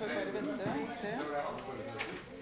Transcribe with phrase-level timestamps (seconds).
[0.00, 0.58] får bare vente og
[1.00, 2.39] se.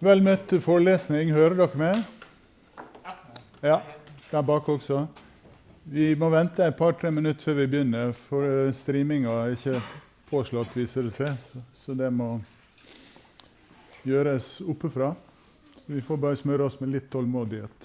[0.00, 1.28] Vel møtt til forelesning.
[1.36, 1.98] Hører dere meg?
[3.60, 3.82] Ja,
[4.30, 5.02] der bak også.
[5.92, 9.76] Vi må vente et par-tre minutter før vi begynner, for eh, streaminga er ikke
[10.30, 11.36] påslått, viser det seg.
[11.76, 12.30] Så det må
[14.08, 15.12] gjøres oppefra.
[15.76, 17.79] Så vi får bare smøre oss med litt tålmodighet.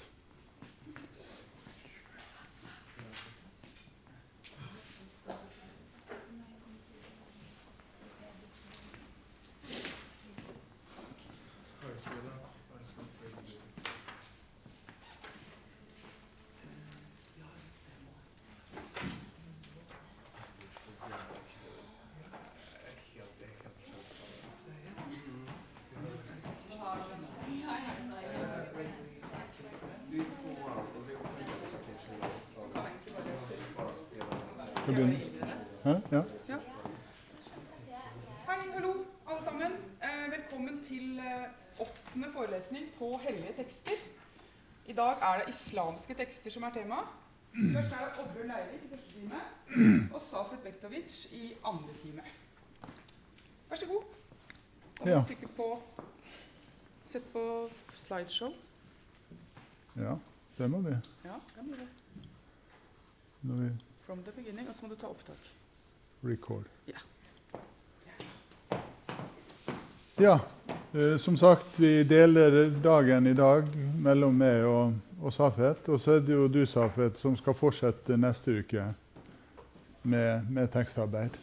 [34.86, 34.92] Vi?
[35.84, 36.00] Ja.
[36.10, 36.22] Ja.
[38.46, 38.92] Hei, hallo,
[39.26, 39.72] alle sammen.
[40.02, 41.48] Eh, velkommen til eh,
[41.80, 44.04] åttende forelesning på hellige tekster.
[44.86, 47.00] I dag er det islamske tekster som er tema.
[47.74, 49.40] Først er det Oddbjørn Leirvik i første time
[50.14, 52.22] og Safet Bektovic i andre time.
[53.68, 54.02] Vær så god.
[54.98, 55.82] Da må du trykke på
[57.06, 58.52] Sett på slideshow.
[59.96, 60.14] ja,
[60.58, 60.94] det må vi.
[61.24, 61.90] Ja, det må vi.
[63.42, 63.70] Når vi
[64.06, 64.68] From the beginning.
[64.68, 65.52] Og så må du ta opptak.
[66.22, 66.64] record.
[66.86, 66.98] Ja.
[70.16, 70.40] Ja,
[70.94, 73.66] eh, som sagt, vi deler dagen i dag
[73.98, 75.88] mellom meg og, og Safet.
[75.88, 78.86] Og så er det jo du, Safet, som skal fortsette neste uke
[80.02, 81.36] med, med tekstarbeid.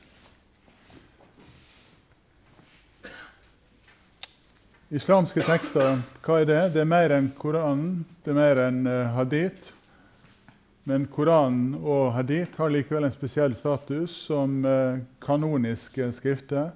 [4.94, 6.60] Islamske tekster, hva er det?
[6.76, 9.72] Det er mer enn Koranen, det er mer enn uh, hadith.
[10.84, 16.74] Men Koranen og hadith har likevel en spesiell status som eh, kanoniske skrifter.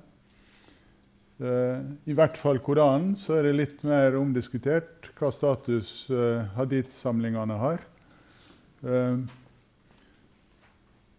[1.43, 7.59] Eh, I hvert fall Koranen så er det litt mer omdiskutert hva status eh, hadith-samlingene
[7.59, 7.83] har.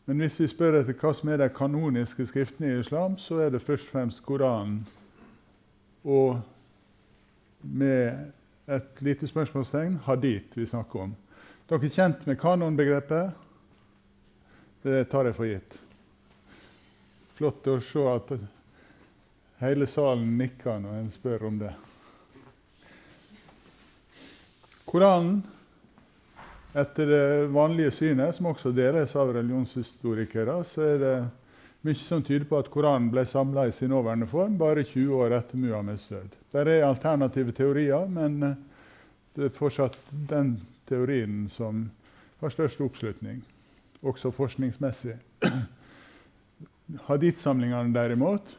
[0.09, 3.51] Men hvis vi spør etter hva som er de kanoniske skriftene i islam, så er
[3.53, 4.85] det først og fremst Koranen
[6.07, 6.39] og
[7.61, 8.31] med
[8.71, 11.17] et lite spørsmålstegn hadith vi snakker om.
[11.69, 13.35] Dere er kjent med kanonbegrepet?
[14.81, 15.75] Det tar jeg for gitt.
[17.37, 18.31] Flott å se at
[19.61, 21.75] hele salen nikker når en spør om det.
[24.89, 25.43] Koranen,
[26.73, 31.15] etter det vanlige synet, som også deles av religionshistorikere, så er det
[31.85, 35.37] mye som tyder på at Koranen ble samla i sin nåværende form bare 20 år
[35.43, 36.33] etter Muhammeds død.
[36.49, 38.41] Det er alternative teorier, men
[39.37, 40.01] det er fortsatt
[40.33, 40.57] den
[40.89, 41.87] teorien som
[42.41, 43.43] har størst oppslutning,
[44.01, 45.17] også forskningsmessig.
[47.09, 48.55] Hadith-samlingene derimot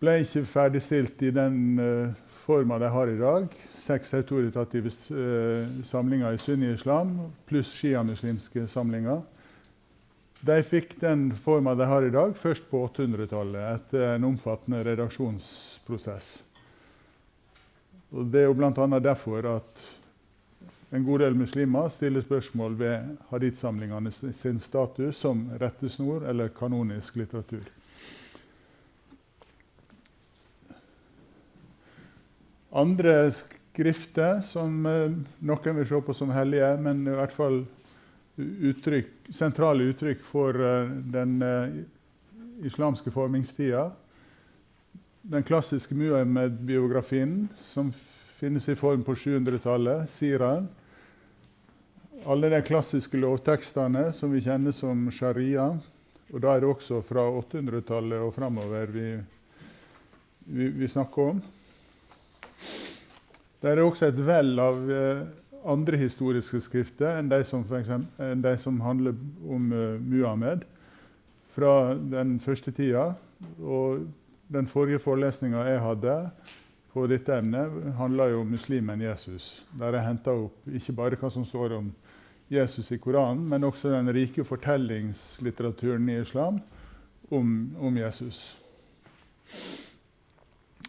[0.00, 2.14] ble ikke ferdigstilt i den uh,
[2.46, 3.52] forma de har i dag.
[3.76, 7.12] Seks autoritative uh, samlinger i sunni-islam
[7.48, 9.20] pluss sjiamuslimske samlinger.
[10.40, 16.38] De fikk den forma de har i dag, først på 800-tallet, etter en omfattende redaksjonsprosess.
[18.16, 19.00] Og det er jo bl.a.
[19.04, 19.82] derfor at
[20.90, 27.62] en god del muslimer stiller spørsmål ved hadith-samlingene sin status som rettesnor eller kanonisk litteratur.
[32.70, 35.14] Andre skrifter som eh,
[35.46, 37.62] noen vil se på som hellige, men i hvert fall
[38.40, 41.80] uttrykk, sentrale uttrykk for eh, den eh,
[42.66, 43.88] islamske formingstida.
[45.22, 47.94] Den klassiske Muhammed-biografien, som
[48.40, 50.68] finnes i form på 700-tallet, Siraen.
[52.28, 55.70] Alle de klassiske lovtekstene som vi kjenner som sharia,
[56.30, 59.06] Og da er det også fra 800-tallet og framover vi,
[60.46, 61.40] vi, vi, snakker om.
[63.60, 65.24] Det er også et vell av eh,
[65.66, 70.62] andre historiske skrifter enn de som, eksempel, enn de som handler om eh, Muhammed
[71.56, 73.16] fra den første tida.
[73.58, 74.06] Og
[74.52, 76.14] den forrige forelesninga jeg hadde
[76.92, 79.64] på dette emnet, handla jo om muslimen Jesus.
[79.78, 81.90] Der jeg henta opp ikke bare hva som står om
[82.50, 86.58] Jesus i Koranen, men også den rike fortellingslitteraturen i islam
[87.30, 88.56] om, om Jesus.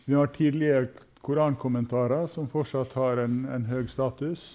[0.05, 0.87] Vi har tidlige
[1.21, 4.47] korankommentarer som fortsatt har en, en høy status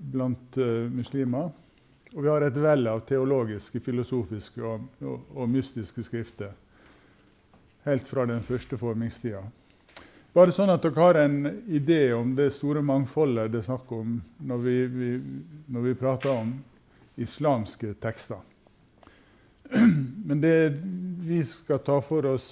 [0.00, 1.52] blant uh, muslimer.
[2.14, 6.56] Og vi har et vell av teologiske, filosofiske og, og, og mystiske skrifter
[7.84, 9.42] helt fra den første formingstida.
[10.30, 14.20] Bare sånn at dere har en idé om det store mangfoldet det er snakk om
[14.46, 15.08] når vi, vi,
[15.74, 16.52] når vi prater om
[17.18, 18.38] islamske tekster.
[20.28, 20.54] Men det
[21.26, 22.46] vi skal ta for oss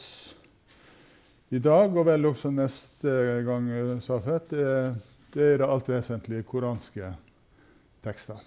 [1.54, 3.14] i dag, og vel også neste
[3.46, 3.70] gang,
[4.04, 4.66] Safet, det,
[5.32, 7.14] det er det alt vesentlige koranske
[8.04, 8.42] tekster.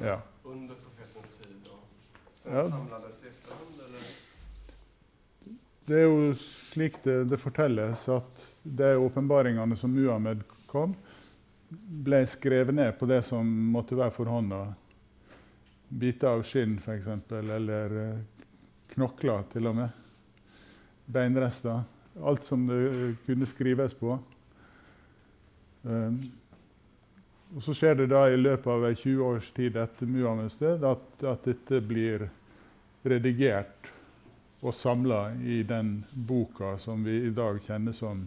[0.00, 0.20] Ja.
[0.44, 1.82] under profetens tid og
[2.32, 2.68] sen ja.
[2.68, 4.08] samlades i efterhand, eller?
[5.86, 10.96] Det er jo slik det, det fortelles, at de åpenbaringene som Muhammed kom,
[11.68, 14.64] ble skrevet ned på det som måtte være for hånda.
[15.88, 18.48] Biter av skinn, f.eks., eller uh,
[18.94, 20.02] knokler, til og med.
[21.06, 21.84] Beinrester.
[22.18, 24.16] Alt som det kunne skrives på.
[25.86, 26.18] Um,
[27.54, 31.04] og Så skjer det da i løpet av 20 års tid etter Muhammeds død at,
[31.22, 32.26] at, dette blir
[33.06, 33.92] redigert
[34.66, 38.24] og samla i den boka som vi i dag kjenner som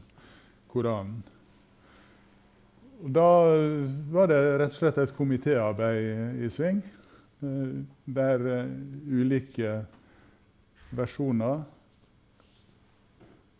[0.71, 1.19] Koranen.
[2.99, 3.27] Da
[4.13, 6.81] var det rett og slett et komitéarbeid i, sving,
[7.41, 7.75] eh,
[8.05, 8.71] der uh,
[9.07, 9.79] ulike
[10.95, 11.63] versjoner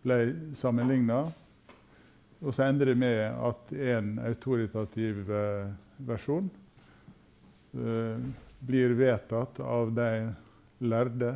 [0.03, 0.19] ble
[0.59, 1.23] sammenligna.
[2.39, 3.19] Og så ender det med
[3.49, 5.71] at en autoritativ eh,
[6.07, 6.47] versjon
[7.75, 8.21] eh,
[8.59, 10.11] blir vedtatt av de
[10.87, 11.33] lærde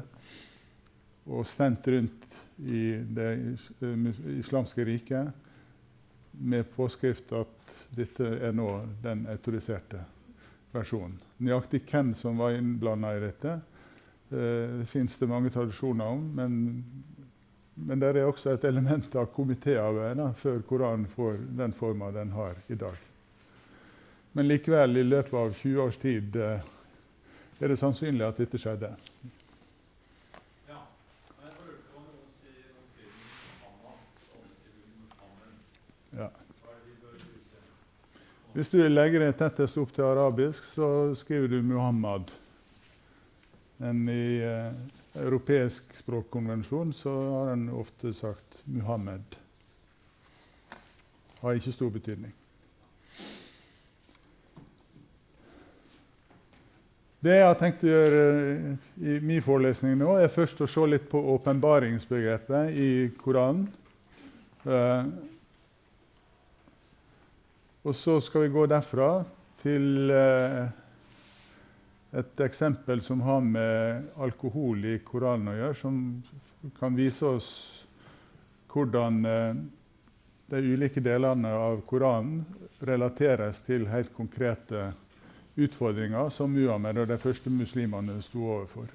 [1.27, 2.27] og sendt rundt
[2.63, 2.85] i
[3.15, 3.29] det
[4.37, 5.31] islamske riket
[6.39, 8.69] med påskrift at dette er nå
[9.03, 10.01] den autoriserte
[10.73, 11.19] versjonen.
[11.43, 13.57] Nøyaktig hvem som var innblanda i dette,
[14.31, 16.57] eh, det fins det mange tradisjoner om, men
[17.75, 22.59] men det er også et element av komitéarbeid før Koranen får den forma den har
[22.69, 22.97] i dag.
[24.33, 26.61] Men likevel, i løpet av 20 års tid eh,
[27.59, 28.93] er det sannsynlig at dette skjedde.
[36.13, 36.29] Ja.
[38.53, 40.87] Hvis du legger det tettest opp til arabisk, så
[41.17, 42.29] skriver du Muhammad.
[43.81, 44.75] Men i eh,
[45.15, 49.37] europeisk språkkonvensjon så har en ofte sagt Muhammed.
[51.41, 52.33] Har ikke stor betydning.
[57.23, 58.23] Det jeg har tenkt å gjøre
[58.99, 62.89] i min forelesning nå, er først å se litt på åpenbaringsbegrepet i
[63.21, 63.69] Koranen.
[64.63, 65.07] Uh,
[67.83, 69.07] og så skal vi gå derfra
[69.63, 70.67] til uh,
[72.13, 75.95] et eksempel som har med alkohol i Koranen å gjøre, som
[76.77, 77.49] kan vise oss
[78.73, 79.55] hvordan eh,
[80.53, 82.43] de ulike delene av Koranen
[82.85, 84.91] relateres til helt konkrete
[85.55, 88.89] utfordringer som Muhammed og de første muslimene sto overfor.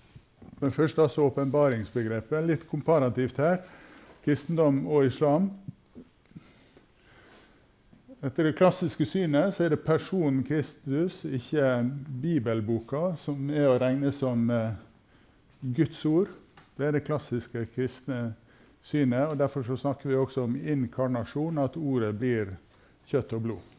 [0.59, 2.47] Men først altså åpenbaringsbegrepet.
[2.47, 3.61] Litt komparativt her.
[4.25, 5.51] Kristendom og islam
[8.23, 11.85] etter det klassiske synet så er det personen Kristus, ikke
[12.23, 14.75] bibelboka, som er å regne som eh,
[15.63, 16.33] Guds ord.
[16.79, 18.33] Det er det klassiske kristne
[18.83, 19.31] synet.
[19.31, 22.55] og Derfor snakker vi også om inkarnasjon, at ordet blir
[23.09, 23.75] kjøtt og blod.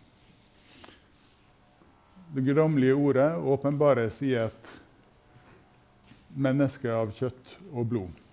[2.29, 4.73] Det guddommelige ordet åpenbares i et
[6.37, 8.28] menneske av kjøtt og blod.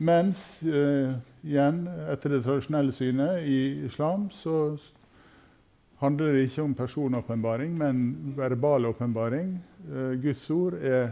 [0.00, 1.12] Mens eh,
[1.44, 4.78] igjen, etter det tradisjonelle synet i islam, så
[6.00, 7.98] handler det ikke om personåpenbaring, men
[8.32, 9.58] verbal åpenbaring.
[9.90, 11.10] Eh, Guds ord er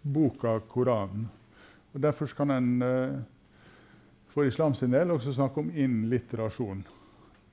[0.00, 1.26] boka Koranen.
[1.92, 3.18] Og Derfor kan en eh,
[4.32, 6.80] for islam sin del også snakke om innliterasjon.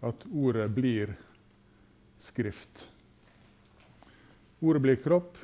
[0.04, 1.12] At ordet blir
[2.24, 2.86] skrift.
[4.64, 5.36] Ordet blir kropp,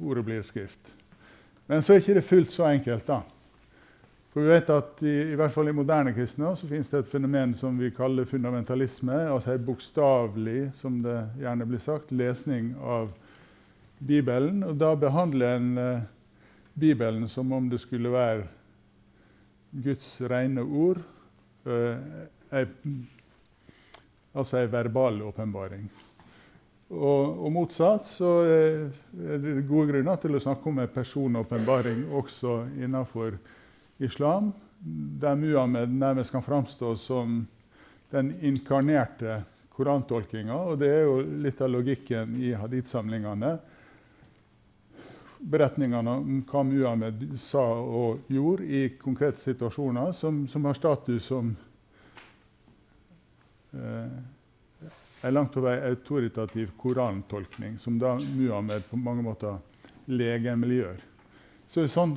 [0.00, 0.92] ordet blir skrift.
[1.66, 3.06] Men så er ikke det fullt så enkelt.
[3.08, 3.22] da.
[4.36, 7.08] For vi vet at i, i hvert fall i moderne kristne så finnes det et
[7.08, 9.22] fenomen som vi kaller fundamentalisme.
[9.32, 13.08] Altså en bokstavelig, som det gjerne blir sagt, lesning av
[13.96, 14.60] Bibelen.
[14.68, 16.04] Og da behandler en eh,
[16.76, 18.44] Bibelen som om det skulle være
[19.88, 21.00] Guds rene ord.
[21.64, 22.60] Eh,
[24.36, 25.88] altså ei verbal åpenbaring.
[26.92, 32.66] Og, og, motsatt så er det gode grunner til å snakke om en personåpenbaring også
[32.76, 33.40] innenfor
[33.98, 34.52] islam,
[35.20, 37.46] der Muhammed nærmest kan framstå som
[38.10, 39.42] den inkarnerte
[39.76, 40.54] korantolkinga.
[40.54, 43.56] Og det er jo litt av logikken i hadith-samlingene.
[45.36, 51.52] Beretningene om hva Muhammed sa og gjorde i konkrete situasjoner, som, som har status som
[53.76, 54.16] eh,
[55.26, 59.60] en langt på vei autoritativ korantolkning, som da Muhammed på mange måter
[60.06, 61.04] legemliggjør.
[61.76, 62.14] Så sånn,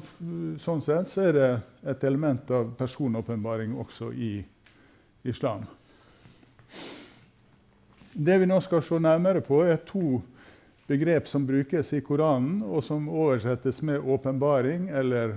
[0.64, 1.48] sånn, sett så er det
[1.92, 4.38] et element av personåpenbaring også i
[5.28, 5.66] islam.
[8.16, 10.22] Det vi nå skal se nærmere på, er to
[10.88, 15.36] begrep som brukes i Koranen, og som oversettes med åpenbaring eller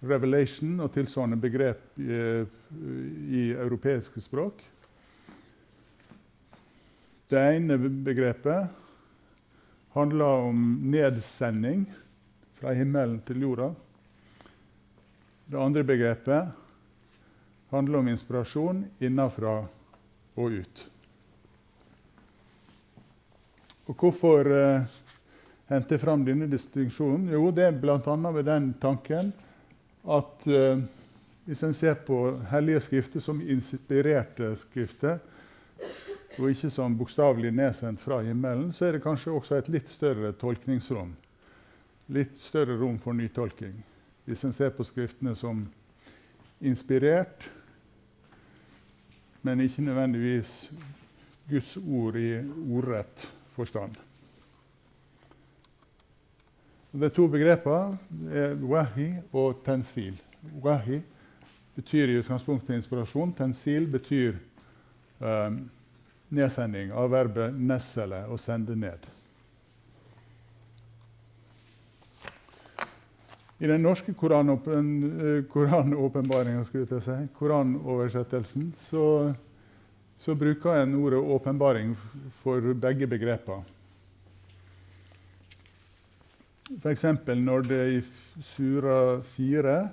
[0.00, 2.24] revelation og tilsvarende begrep i,
[3.28, 4.64] i europeiske språk.
[7.28, 8.72] Det ene begrepet
[9.92, 11.90] handler om nedsending
[12.58, 13.70] fra himmelen til jorda.
[15.46, 16.48] Det andre begrepet
[17.70, 19.60] handler om inspirasjon innenfra
[20.38, 20.84] og ut.
[23.88, 24.96] Og hvorfor eh,
[25.70, 27.30] hente fram denne distinksjonen?
[27.32, 28.16] Jo, det er bl.a.
[28.18, 29.32] med den tanken
[30.08, 30.82] at eh,
[31.48, 32.18] hvis en ser på
[32.50, 35.22] hellige skrifter som inspirerte skrifter,
[36.38, 40.34] og ikke som bokstavelig nedsendt fra himmelen, så er det kanskje også et litt større
[40.38, 41.14] tolkningsrom
[42.08, 43.76] litt større rom for nytolking.
[44.28, 45.62] Hvis en ser på Skriftene som
[46.60, 47.50] inspirert,
[49.42, 50.72] men ikke nødvendigvis
[51.48, 52.34] Guds ord i
[52.74, 53.94] ordrett forstand.
[56.92, 60.16] De to begrepene er wahi og tensil.
[60.64, 61.00] Wahi
[61.76, 63.34] betyr i utgangspunktet inspirasjon.
[63.36, 64.38] Tensil betyr
[65.20, 65.60] um,
[66.28, 69.06] nedsending av verbet 'nessele', å sende ned.
[73.58, 79.34] I den norske koranåpenbaringa, koran si, koranoversettelsen, så,
[80.18, 81.96] så, bruker en ordet 'åpenbaring'
[82.30, 83.62] for begge begreper.
[86.82, 87.04] F.eks.
[87.26, 88.02] når det i
[88.42, 89.88] Sura 4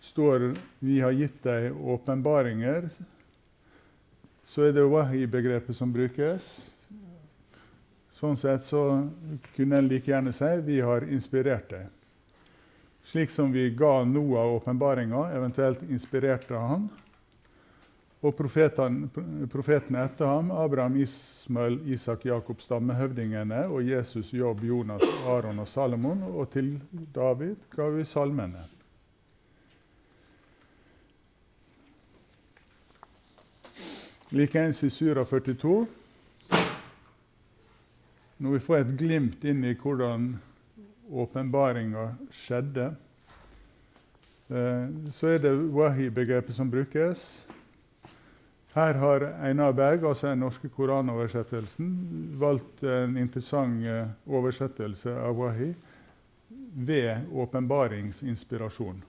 [0.00, 2.90] står 'Vi har gitt deg åpenbaringer',
[4.46, 6.70] så er det wahi-begrepet som brukes.
[8.18, 9.08] Sånn sett så
[9.54, 11.99] kunne en like gjerne si 'Vi har inspirert deg'
[13.10, 16.88] slik som vi ga Noah åpenbaringa, eventuelt inspirerte han.
[18.20, 25.68] Og profetene etter ham, Abraham, Ismael, Isak, Jakob, stammehøvdingene, og Jesus, Jobb, Jonas, Aron og
[25.68, 26.22] Salomon.
[26.28, 26.76] Og til
[27.14, 28.62] David ga vi salmene.
[34.30, 35.80] Likeens i Sura 42,
[38.38, 40.30] når vi får et glimt inn i hvordan
[41.12, 42.94] åpenbaringa skjedde,
[44.48, 47.46] eh, så er det wahi-begrepet som brukes.
[48.74, 51.88] Her har Einar Berg, altså den norske koranoversettelsen,
[52.38, 55.72] valgt en interessant eh, oversettelse av wahi
[56.74, 59.02] ved åpenbaringsinspirasjon.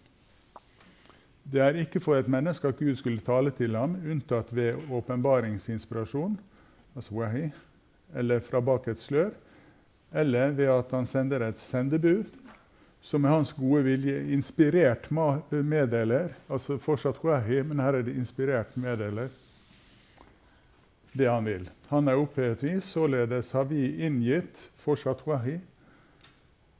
[1.43, 6.39] Det er ikke for et menneske at Gud skulle tale til ham, unntatt ved åpenbaringsinspirasjon,
[6.95, 7.47] altså wahi,
[8.15, 9.31] eller fra bak et slør,
[10.11, 12.25] eller ved at han sender et sendebud
[13.01, 16.35] som med hans gode vilje inspirert meddeler.
[16.49, 19.31] Altså fortsatt wahi, men her er det inspirert meddeler
[21.11, 21.69] det han vil.
[21.89, 25.57] Han er opphevet vi, således har vi inngitt fortsatt wahi,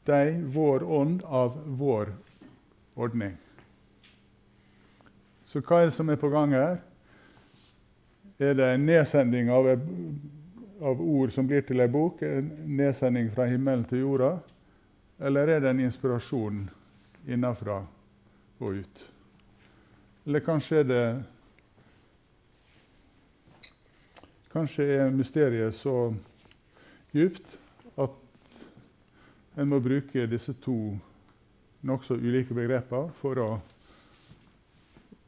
[0.08, 2.14] deg vår ånd av vår
[2.96, 3.36] ordning.
[5.46, 6.80] Så hva er det som er på gang her?
[8.42, 9.68] Er det en nedsending av
[10.82, 14.32] av ord som blir til ei bok, en nedsending fra himmelen til jorda?
[15.22, 16.64] Eller er det en inspirasjon
[17.30, 17.84] innenfra
[18.60, 19.04] og ut?
[20.26, 21.06] Eller kanskje er det
[24.52, 26.12] Kanskje er mysteriet så
[27.16, 27.54] djupt
[27.96, 28.18] at
[29.56, 30.76] en må bruke disse to
[31.88, 33.50] nokså ulike begrepene for å,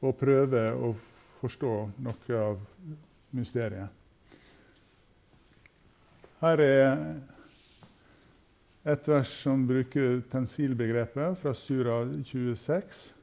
[0.03, 0.91] å prøve å
[1.39, 2.59] forstå noe av
[3.31, 4.02] mysteriet.
[6.43, 6.97] Her er
[8.91, 13.13] et vers som bruker tensilbegrepet fra Sura 26.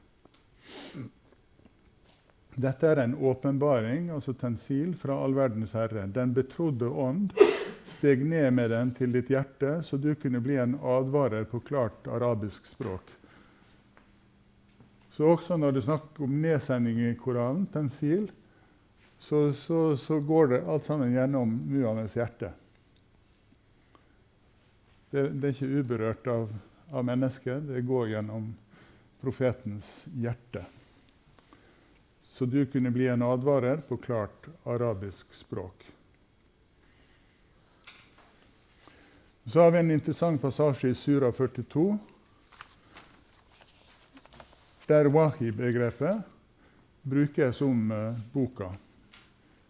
[2.57, 6.07] Dette er en åpenbaring, altså tensil, fra all verdens herre.
[6.09, 7.35] Den betrodde ånd
[7.85, 12.09] steg ned med den til ditt hjerte, så du kunne bli en advarer på klart
[12.09, 13.13] arabisk språk.
[15.13, 18.31] Så også når det er snakk om nedsending i Koranen, tensil,
[19.21, 22.55] så, så, så går det alt sammen gjennom Muhammeds hjerte.
[25.11, 26.51] Det, det, er ikke uberørt av,
[26.91, 28.53] av mennesket, det går gjennom
[29.21, 30.65] profetens hjerte
[32.41, 35.91] så du kunne bli en advarer på klart arabisk språk.
[39.45, 41.97] Så har vi en interessant passasje i Sura 42,
[44.87, 46.23] der wahi-begrepet
[47.01, 48.71] brukes om uh, boka.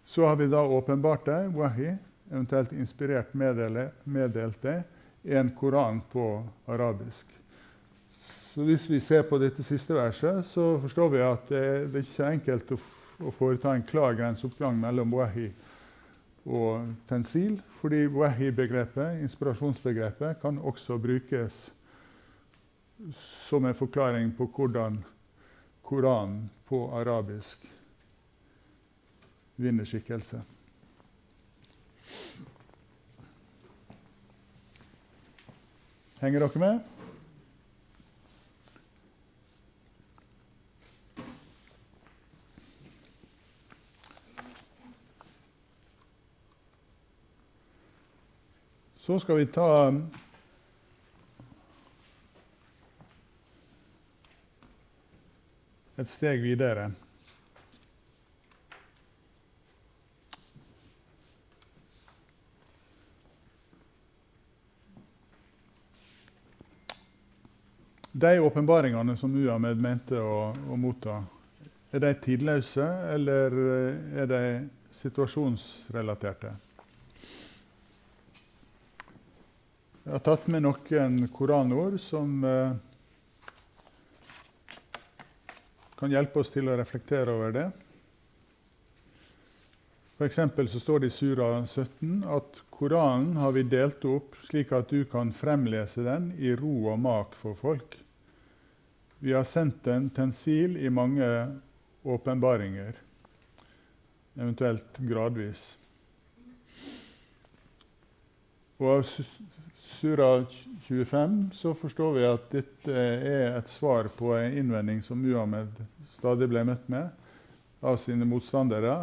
[0.05, 1.91] Så har vi da åpenbart deg, wahi,
[2.31, 4.88] eventuelt inspirert meddelt deg,
[5.24, 7.25] en koran på arabisk.
[8.54, 12.08] Så hvis vi ser på dette siste verset, så forstår vi at det, det er
[12.08, 12.80] ikke enkelt å,
[13.28, 15.48] å foreta en klar grenseoppgang mellom wahi
[16.42, 21.68] og tensil, fordi wahi-begrepet, inspirasjonsbegrepet, kan også brukes
[23.48, 25.00] som en forklaring på hvordan
[25.82, 27.66] Koranen på arabisk
[29.60, 30.40] vinner skikkelse.
[36.22, 36.80] Henger dere med?
[49.00, 49.70] Så skal vi ta
[55.98, 56.92] et steg videre.
[68.12, 71.22] De åpenbaringene som Muhammed mente å, å, motta,
[71.96, 73.56] er de tidløse, eller
[74.20, 74.41] er de
[74.98, 76.51] situasjonsrelaterte?
[80.01, 82.74] Jeg har tatt med noen koranord som eh,
[85.96, 87.68] kan hjelpe oss til å reflektere over det.
[90.18, 90.42] F.eks.
[90.74, 95.05] så står det i Sura 17 at Koranen har vi delt opp slik at du
[95.09, 98.01] kan fremlese den i ro og mak for folk.
[99.24, 101.25] Vi har sendt den tensil i mange
[102.01, 102.96] åpenbaringer,
[104.34, 105.62] eventuelt gradvis.
[108.81, 109.03] Og av
[109.92, 110.29] Sura
[110.88, 115.70] 25 så forstår vi at dette er et svar på en innvending som Muhammed
[116.16, 117.14] stadig ble møtt med
[117.86, 118.96] av sine motstandere.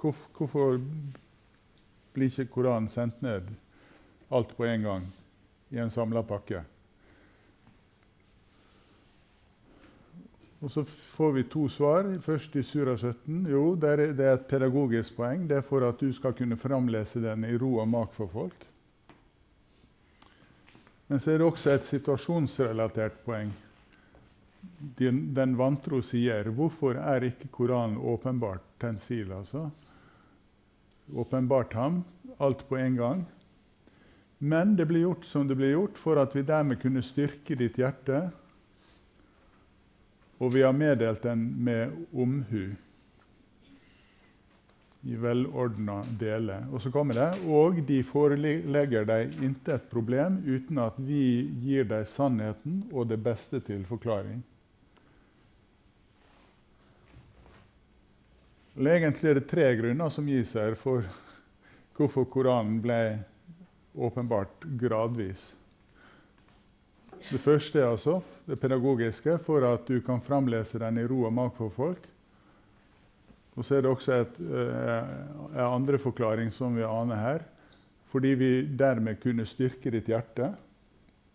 [0.00, 0.80] Hvorfor
[2.16, 3.52] blir ikke Koranen sendt ned
[4.32, 5.06] alt på en gang
[5.76, 6.64] i en samla pakke?
[10.60, 12.08] Og Så får vi to svar.
[12.20, 13.46] Først i Sura 17.
[13.50, 15.46] Jo, det er, et pedagogisk poeng.
[15.48, 18.66] Det er for at du skal kunne framlese den i ro og mak for folk.
[21.08, 23.52] Men så er det også et situasjonsrelatert poeng.
[24.98, 29.30] Den, den vantro sier hvorfor er ikke Koranen åpenbart tensil?
[29.32, 29.68] altså?
[31.14, 32.02] Åpenbart ham,
[32.38, 33.24] alt på en gang.
[34.38, 37.78] Men det ble gjort som det ble gjort, for at vi dermed kunne styrke ditt
[37.78, 38.28] hjerte.
[40.38, 42.68] Og vi har meddelt den med omhu
[45.02, 46.66] i velordna deler.
[46.72, 52.06] Og så kommer det og de forelegger deg intet problem uten at vi gir deg
[52.10, 54.42] sannheten og det beste til forklaring.
[58.78, 61.06] Egentlig er det tre grunner som gis her for
[61.98, 63.18] hvorfor Koranen ble
[63.98, 65.48] åpenbart gradvis.
[67.26, 71.34] Det første er altså det pedagogiske, for at du kan framlese den i ro og
[71.36, 72.06] mak for folk.
[73.58, 75.10] Og så er det også eh,
[75.52, 77.44] en andre forklaring som vi aner her.
[78.08, 80.52] Fordi vi dermed kunne styrke ditt hjerte.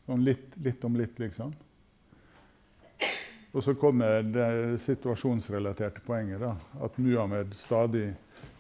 [0.08, 1.54] Sånn litt, litt om litt, liksom.
[3.54, 6.42] Og så kommer det situasjonsrelaterte poenget.
[6.42, 8.08] da, At Muhammed stadig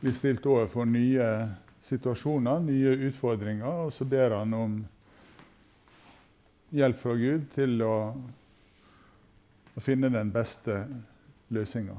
[0.02, 1.30] blir stilt overfor nye
[1.88, 3.88] situasjoner, nye utfordringer.
[3.88, 4.78] Og så ber han om
[6.74, 7.96] hjelp fra Gud til å,
[9.74, 10.84] å finne den beste
[11.54, 11.98] løsninga.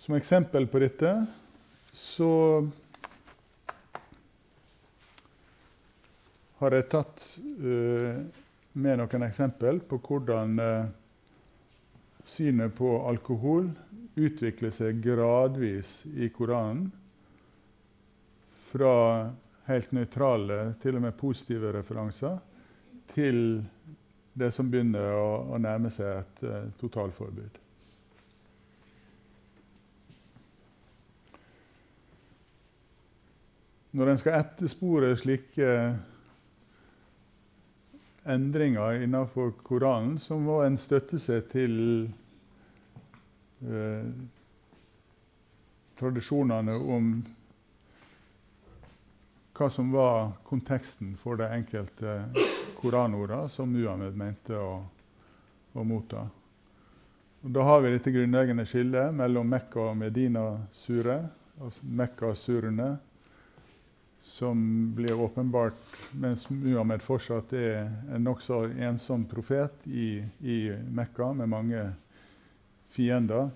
[0.00, 1.10] Som eksempel på dette
[1.94, 2.30] så
[6.58, 8.16] har jeg tatt uh,
[8.72, 10.88] med noen eksempel på hvordan uh,
[12.26, 13.70] synet på alkohol
[14.14, 16.90] utvikler seg gradvis i Koranen.
[18.70, 18.94] Fra
[19.70, 22.38] helt nøytrale, til og med positive referanser,
[23.14, 23.60] til
[24.38, 27.58] det som begynner å, å nærme seg et uh, totalforbud.
[33.90, 35.70] Når en skal etterspore slike
[38.30, 41.74] endringer innenfor Koranen, så må en støtte seg til
[43.62, 44.06] eh,
[46.00, 47.12] tradisjonene om
[49.60, 52.14] hva som var konteksten for de enkelte
[52.80, 54.78] koranordene som Muhammed mente å,
[55.76, 56.24] å motta.
[57.44, 61.20] Og da har vi dette grunnleggende skillet mellom Mekka og Medina-sure,
[61.60, 62.90] altså Mekka-surene,
[64.20, 64.60] som
[64.96, 65.80] blir åpenbart
[66.20, 70.58] mens Muhammed fortsatt er en nokså ensom profet i, i
[70.92, 71.84] Mekka med mange
[72.90, 73.50] fiender.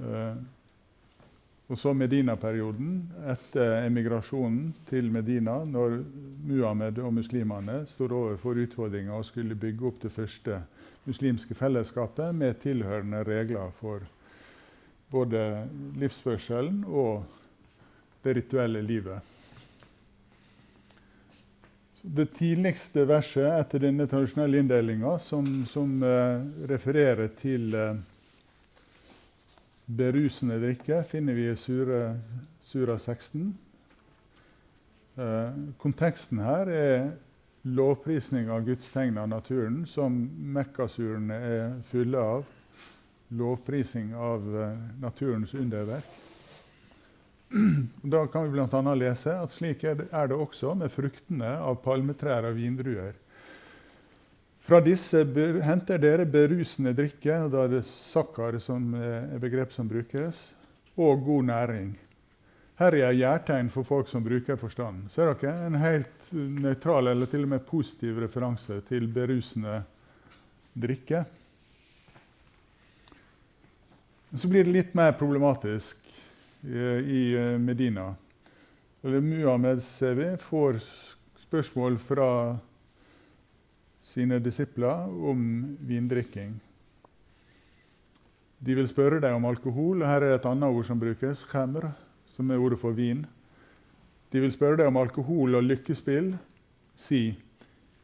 [0.00, 0.36] Uh,
[1.70, 2.94] og så Medina-perioden,
[3.30, 6.00] etter emigrasjonen til Medina, når
[6.42, 10.58] Muhammed og muslimene står overfor utfordringer å skulle bygge opp det første
[11.06, 14.02] muslimske fellesskapet med tilhørende regler for
[15.14, 15.44] både
[16.02, 17.22] livsførselen og
[18.24, 19.29] det rituelle livet.
[22.02, 27.98] Det tidligste verset etter denne tradisjonelle inndelinga, som, som uh, refererer til uh,
[29.90, 32.14] berusende drikke finner vi i Sura,
[32.64, 33.50] Sura 16.
[35.20, 37.10] Eh, konteksten her er
[37.68, 40.14] lovprisning av gudstegn av naturen, som
[40.54, 42.46] Mekkasurene er fulle av.
[43.36, 46.29] Lovprising av eh, naturens underverk.
[48.02, 48.94] Da kan vi bl.a.
[48.94, 53.16] lese at slik er det, er det også med fruktene av palmetrær og vindruer.
[54.60, 55.24] Fra disse
[55.64, 60.50] henter dere berusende drikke, og da er det sakkar som er begrep som brukes,
[61.00, 61.90] og god næring.
[62.80, 65.08] Her er gjærtegn for folk som bruker forstand.
[65.12, 65.66] Ser dere?
[65.66, 69.82] En helt nøytral eller til og med positiv referanse til berusende
[70.72, 71.24] drikke.
[74.32, 75.99] Så blir det litt mer problematisk
[76.62, 76.78] i,
[77.18, 78.14] i eh, Medina.
[79.02, 80.80] Eller Muhammed vi, får
[81.46, 82.56] spørsmål fra
[84.02, 86.60] sine disipler om vindrikking.
[88.60, 91.88] De vil spørre deg om alkohol, her er et annet ord som brukes, khemr,
[92.36, 93.24] som er ordet for vin.
[94.32, 96.34] De vil spørre deg om alkohol og lykkespill.
[96.96, 97.30] Si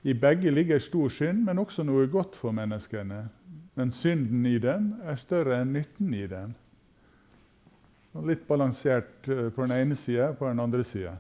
[0.07, 3.27] i begge ligger stor synd, men også noe godt for menneskene.
[3.77, 6.55] Men synden i dem er større enn nytten i dem.
[8.25, 11.17] Litt balansert eh, på den ene sida på den andre sida.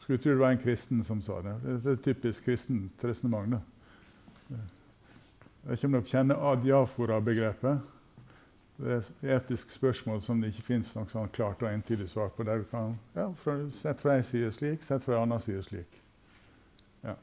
[0.00, 1.54] Skulle tro det var en kristen som sa det.
[1.62, 3.60] Det er et typisk kristent resonnement.
[4.50, 7.82] Jeg vet ikke om dere kjenner adiafora-begrepet.
[8.80, 12.30] Det er et etisk spørsmål som det ikke fins noe sånn klart og entydig svar
[12.32, 12.42] på.
[12.42, 15.62] der du kan, ja, fra, Sett fra en side slik, sett fra en annen side
[15.62, 16.00] slik.
[17.04, 17.14] Ja.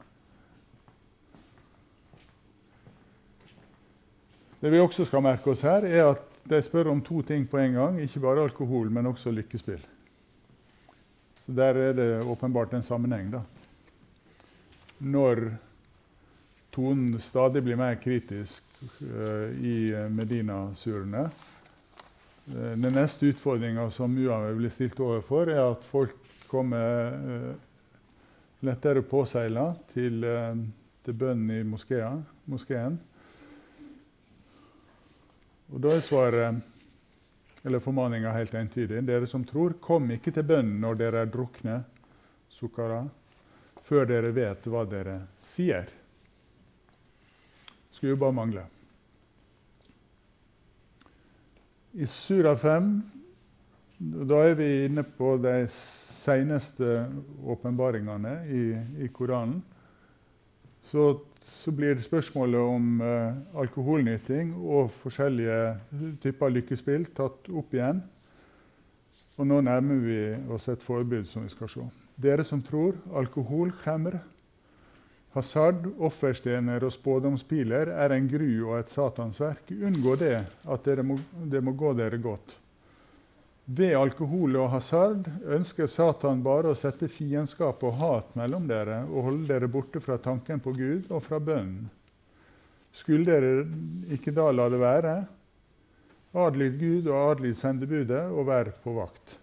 [4.60, 7.60] Det vi også skal merke oss her, er at de spør om to ting på
[7.60, 8.00] en gang.
[8.00, 9.80] Ikke bare alkohol, men også lykkespill.
[11.46, 13.32] Så der er det åpenbart en sammenheng.
[13.32, 13.40] da.
[14.98, 15.50] Når
[16.72, 18.62] tonen stadig blir mer kritisk
[19.02, 26.16] uh, i Medina-surene uh, Den neste utfordringa som Muhammed blir stilt overfor, er at folk
[26.48, 27.54] kommer uh,
[28.60, 30.24] lettere påseila til,
[31.04, 32.98] til bønnen i moskeen.
[35.68, 39.02] Og da er svaret eller formaninga helt entydig.
[39.04, 41.82] Dere som tror, kom ikke til bønnen når dere er drukne,
[42.48, 43.02] sukkara,
[43.84, 45.90] før dere vet hva dere sier.
[47.92, 48.64] Skulle jo bare mangle.
[51.98, 52.90] I Sura 5
[53.98, 57.00] da er vi inne på de seneste
[57.42, 58.62] åpenbaringene i,
[59.02, 59.58] i Koranen.
[60.86, 61.08] Så
[61.48, 65.58] så blir det spørsmålet om eh, alkoholnyting og forskjellige
[66.22, 68.02] typer lykkespill tatt opp igjen.
[69.38, 70.20] Og nå nærmer vi
[70.54, 71.86] oss et forbud som vi skal se.
[72.18, 74.18] Dere som tror alkohol, khemr,
[75.36, 79.70] hasard, offerstener og spådomspiler er en gru og et satansverk.
[79.70, 82.56] Unngå det, at må, det må gå dere godt.
[83.68, 89.26] Ved alkohol og hasard ønsker Satan bare å sette fiendskap og hat mellom dere og
[89.26, 91.90] holde dere borte fra tanken på Gud og fra bønnen.
[92.96, 93.66] Skulle dere
[94.16, 95.12] ikke da la det være?
[96.38, 99.34] Adlyd Gud og adlyd sendebudet, og vær på vakt.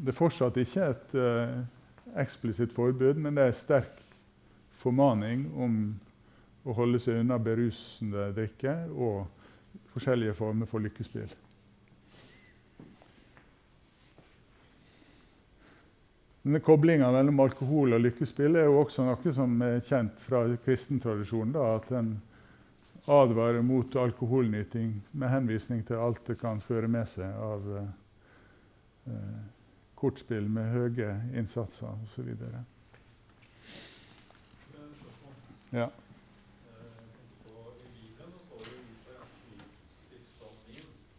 [0.00, 1.58] Det er fortsatt ikke et uh,
[2.20, 4.00] eksplisitt forbud, men det er sterk
[4.80, 5.76] formaning om
[6.64, 9.28] å holde seg unna berusende drikke og
[9.94, 11.30] forskjellige former for lykkespill.
[16.42, 21.00] Denne Koblinga mellom alkohol og lykkespill er jo også noe som er kjent fra kristen
[21.02, 21.52] tradisjon.
[21.52, 22.14] Da, at en
[23.10, 29.40] advarer mot alkoholnyting med henvisning til alt det kan føre med seg av eh,
[30.00, 32.32] kortspill med høye innsatser osv.
[35.76, 35.90] Ja.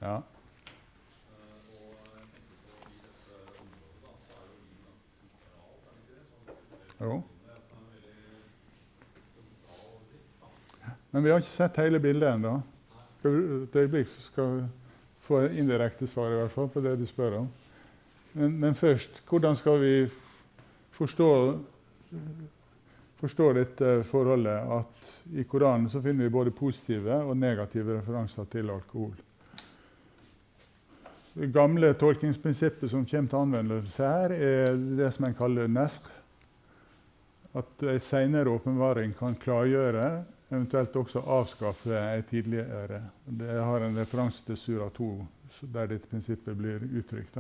[0.02, 0.22] Ja.
[7.02, 7.22] Jo.
[11.12, 12.56] Men vi har ikke sett hele bildet ennå.
[13.22, 14.68] Et øyeblikk så skal vi
[15.22, 17.50] få indirekte svar i hvert fall på det du spør om.
[18.34, 19.96] Men, men først, hvordan skal vi
[20.98, 21.32] forstå,
[23.22, 28.70] forstå dette forholdet at i Koranen så finner vi både positive og negative referanser til
[28.70, 29.14] alkohol?
[31.34, 36.10] Det gamle tolkningsprinsippet som kommer til anvendelse her, er det som en kaller nesk.
[37.56, 40.10] At en senere åpenbaring kan klargjøre,
[40.52, 43.00] eventuelt også avskaffe ei tidligere.
[43.26, 45.10] Det har en referanse til Sura 2,
[45.74, 47.40] der dette prinsippet blir uttrykt.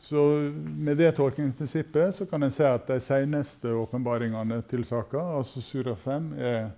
[0.00, 0.24] Så
[0.60, 6.32] med det tolkningsprinsippet kan en si at de seneste åpenbaringene til saka, altså Sura 5,
[6.36, 6.70] er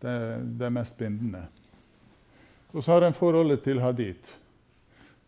[0.00, 0.14] de,
[0.60, 1.46] det mest bindende.
[2.72, 4.36] Og så har en forholdet til hadith.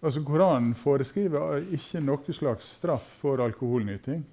[0.04, 4.24] Altså Koranen foreskriver ikke noe slags straff for alkoholnyting.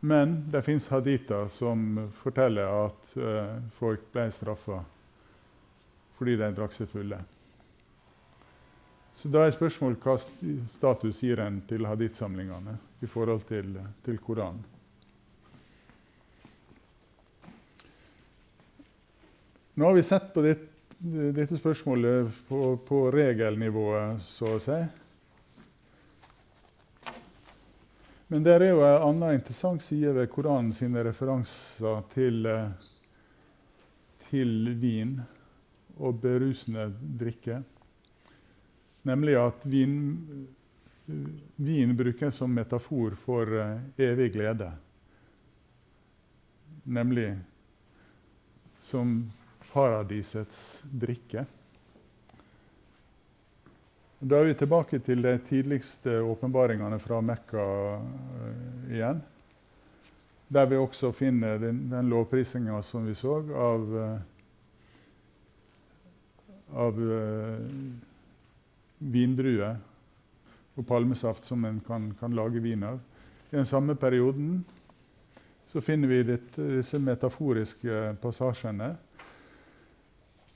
[0.00, 4.84] Men det fins haditer som forteller at uh, folk ble straffa
[6.18, 7.18] fordi de drakk seg fulle.
[9.18, 10.16] Så da er spørsmålet hva
[10.74, 13.74] status gir en til hadith-samlingene i forhold til,
[14.06, 14.64] til Koranen.
[19.78, 24.78] Nå har vi sett på dette, dette spørsmålet på, på regelnivået, så å si.
[28.28, 32.90] Men det er jo en annen interessant side ved Koranen sine referanser til, eh,
[34.26, 35.14] til vin
[35.96, 36.90] og berusende
[37.22, 37.62] drikke.
[39.08, 39.96] Nemlig at vin,
[41.56, 44.68] vin brukes som metafor for uh, evig glede.
[46.84, 47.30] Nemlig
[48.84, 49.22] som
[49.78, 51.44] paradisets drikke.
[54.18, 57.66] Da er vi tilbake til de tidligste åpenbaringene fra Mekka
[58.02, 59.20] uh, igjen.
[60.48, 64.18] Der vi også finner den, den lovprisinga som vi så av, uh,
[66.74, 67.62] av uh,
[68.98, 69.78] vindruer
[70.74, 72.98] og palmesaft som en kan, kan, lage vin av.
[73.52, 74.64] I den samme perioden
[75.70, 78.96] så finner vi dette, disse metaforiske passasjene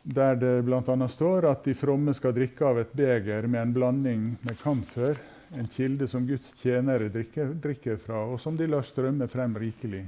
[0.03, 1.09] der det bl.a.
[1.09, 5.19] står at de fromme skal drikke av et beger med en blanding med kamfer,
[5.55, 10.07] en kilde som Guds tjenere drikker, drikker fra, og som de lar strømme frem rikelig.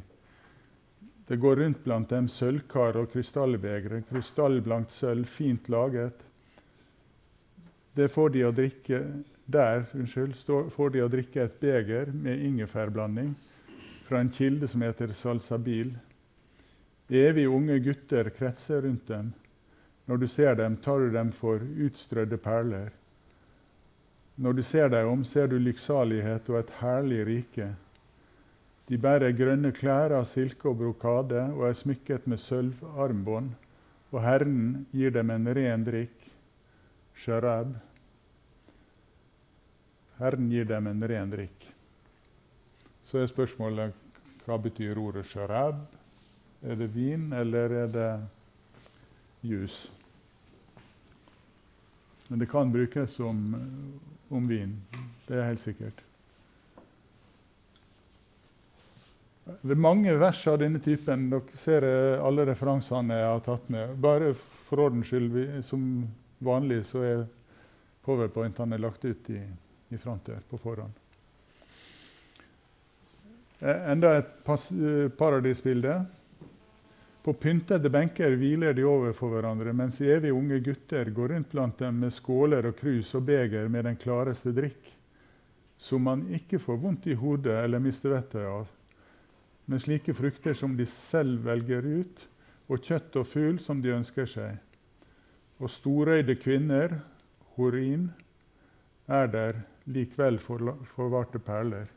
[1.29, 6.25] Det går rundt blant dem sølvkar og krystallbegre, krystallblankt sølv, fint laget.
[7.95, 9.01] Det får de å drikke
[9.47, 10.35] der unnskyld,
[10.75, 13.33] får de å drikke et beger med ingefærblanding
[14.09, 15.95] fra en kilde som heter salsabil.
[17.09, 19.33] Evig unge gutter kretser rundt dem.
[20.07, 22.91] Når du ser dem, tar du dem for utstrødde perler.
[24.37, 27.71] Når du ser deg om, ser du lykksalighet og et herlig rike.
[28.89, 33.55] De bærer grønne klær av silke og brokade og er smykket med sølvarmbånd,
[34.13, 36.29] og Herren gir dem en ren drikk,
[37.17, 37.73] sharab.
[40.19, 41.65] Herren gir dem en ren drikk.
[43.05, 43.97] Så er spørsmålet
[44.45, 45.81] hva betyr ordet sharab?
[46.63, 48.13] Er det vin, eller er det
[49.45, 49.87] jus.
[52.29, 53.55] Men det kan brukes som,
[54.29, 54.77] om vin.
[55.27, 56.01] Det er helt sikkert.
[59.45, 61.29] Det er mange vers av denne typen.
[61.33, 61.85] Dere ser
[62.25, 63.93] alle referansene jeg har tatt med.
[64.01, 64.33] Bare
[64.69, 65.37] for ordens skyld,
[65.69, 66.07] som
[66.45, 67.25] vanlig så er
[68.05, 69.41] powerpointene lagt ut i,
[69.93, 70.93] i front der på forhånd.
[73.61, 74.33] Eh, enda et
[75.17, 76.03] paradisbilde.
[77.25, 82.03] På pyntede benker hviler de overfor hverandre, mens evig unge gutter går rundt blant dem
[82.03, 84.91] med skåler og krus og beger med den klareste drikk,
[85.81, 88.69] som man ikke får vondt i hodet eller mister vettet av,
[89.65, 92.27] med slike frukter som de selv velger ut,
[92.69, 94.61] og kjøtt og fugl som de ønsker seg.
[95.65, 96.99] Og storøyde kvinner,
[97.57, 98.11] horin,
[99.09, 101.89] er der likevel forvarte perler.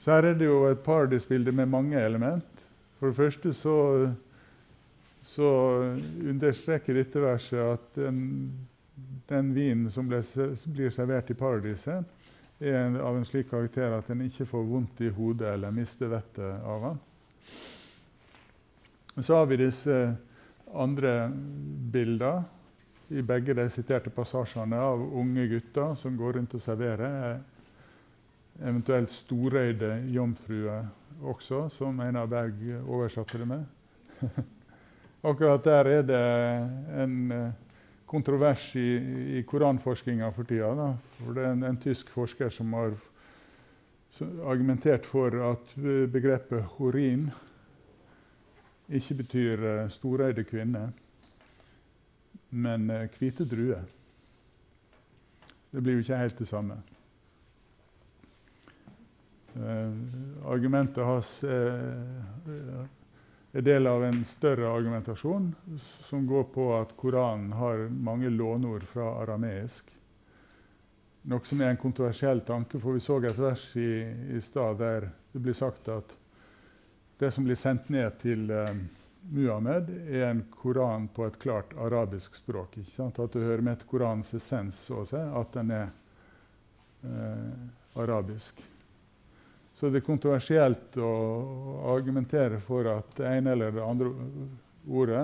[0.00, 2.49] Så her er det jo et paradisbilde med mange element.
[3.00, 3.76] For det første så,
[5.24, 5.50] så
[6.28, 8.18] understreker dette verset at den,
[9.30, 10.20] den vinen som ble,
[10.68, 12.04] blir servert i paradiset,
[12.60, 16.60] er av en slik karakter at en ikke får vondt i hodet eller mister vettet
[16.60, 17.00] av den.
[19.24, 19.96] Så har vi disse
[20.76, 21.14] andre
[21.92, 22.44] bildene
[23.10, 27.40] i begge de siterte passasjene av unge gutter som går rundt og serverer.
[28.60, 30.84] Eventuelt storøyde jomfruer
[31.22, 33.64] også, som Einar Berg oversatte det med.
[35.30, 36.22] Akkurat der er det
[37.02, 37.52] en
[38.08, 38.88] kontrovers i,
[39.38, 40.72] i koranforskninga for tida.
[40.74, 40.88] Da.
[41.18, 42.96] For det er en, en, tysk forsker som har
[44.48, 45.76] argumentert for at
[46.12, 47.28] begrepet horin
[48.90, 50.88] ikke betyr storøyde kvinne
[52.50, 53.86] men eh, hvite druer
[55.70, 56.80] Det blir jo ikke helt det samme.
[59.56, 59.90] Uh,
[60.46, 62.84] argumentet hans uh,
[63.52, 65.48] er del av en større argumentasjon
[66.06, 69.90] som går på at Koranen har mange låneord fra arameisk.
[71.30, 73.90] Noe som er en kontroversiell tanke, for vi så et vers i,
[74.36, 76.14] i stad der det blir sagt at
[77.20, 78.72] det som blir sendt ned til eh,
[79.30, 82.78] Muhammed er en koran på et klart arabisk språk.
[82.80, 85.90] At det hører med til Koranens essens at den er
[87.04, 88.62] eh, arabisk.
[89.80, 91.10] Så det er kontroversielt å
[91.88, 94.10] argumentere for at det ene eller det andre
[94.84, 95.22] ordet,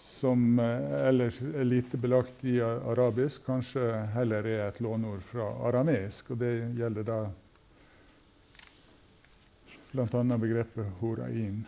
[0.00, 6.32] som eh, ellers er lite belagt i arabisk, kanskje heller er et låneord fra arameisk.
[6.32, 7.20] Og det gjelder da
[9.92, 10.24] bl.a.
[10.32, 11.62] begrepet horain.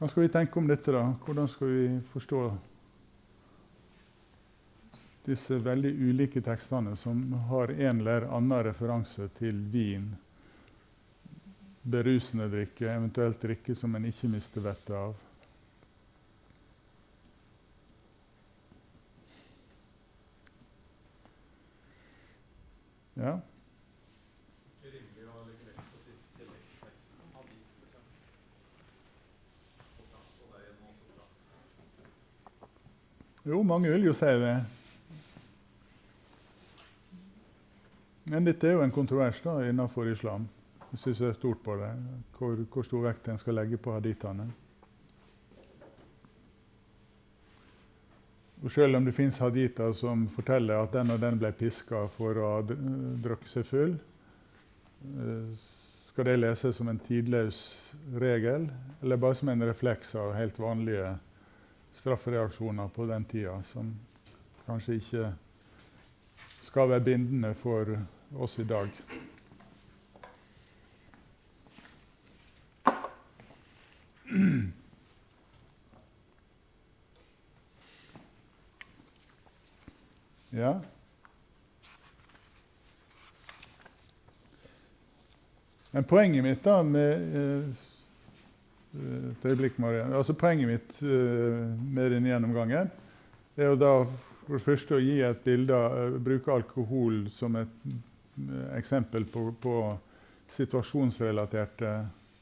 [0.00, 0.88] Hva skal vi tenke om dette?
[0.88, 1.10] da?
[1.20, 2.46] Hvordan skal vi forstå
[5.24, 10.10] disse veldig ulike tekstene som har en eller annen referanse til vin,
[11.82, 15.14] berusende drikke, eventuelt drikke som en ikke mister vettet av?
[23.14, 23.38] Ja.
[33.44, 34.81] Jo, mange vil jo si det.
[38.32, 40.46] Men dette er jo en kontrovers da, innenfor islam.
[40.88, 41.90] Jeg syns det er stort på det,
[42.38, 44.46] hvor, hvor stor vekt en skal legge på hadithene.
[48.62, 52.40] Og Selv om det fins haditer som forteller at den og den ble piska for
[52.40, 53.94] å ha drukket seg full,
[55.12, 55.68] eh,
[56.08, 57.60] skal det leses som en tidløs
[58.22, 58.64] regel,
[59.02, 61.12] eller bare som en refleks av helt vanlige
[62.00, 63.92] straffereaksjoner på den tida som
[64.64, 65.28] kanskje ikke
[66.62, 67.96] skal være bindende for
[68.36, 68.88] oss i dag.
[80.50, 80.80] Ja.
[85.90, 87.74] Men poenget mitt da med eh,
[88.94, 90.16] Eh, et øyeblikk, Marianne.
[90.16, 91.08] Altså, poenget mitt uh,
[91.94, 92.90] med denne gjennomgangen
[93.56, 93.92] er jo da
[94.44, 97.72] for det første å gi et bilde av Bruke alkohol som et
[98.76, 99.76] eksempel på, på
[100.52, 101.92] situasjonsrelaterte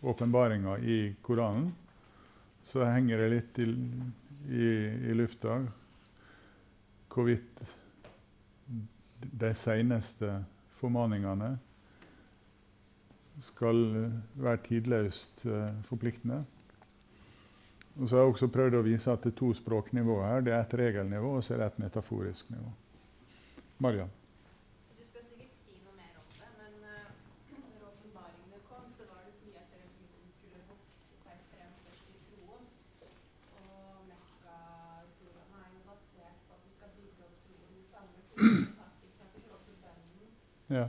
[0.01, 1.73] åpenbaringer i Koranen.
[2.65, 3.67] Så henger det litt i,
[4.49, 4.69] i,
[5.11, 5.59] i lufta
[7.11, 7.63] hvorvidt
[9.21, 10.31] de seneste
[10.79, 11.57] formaningene
[13.43, 13.83] skal
[14.39, 16.45] være tidløst uh, forpliktende.
[17.99, 20.47] Og så har jeg også prøvd å vise at det er to språknivåer her.
[20.47, 22.71] Det er et regelnivå og så er det et metaforisk nivå.
[23.81, 24.20] Mariann?
[40.71, 40.89] Ja.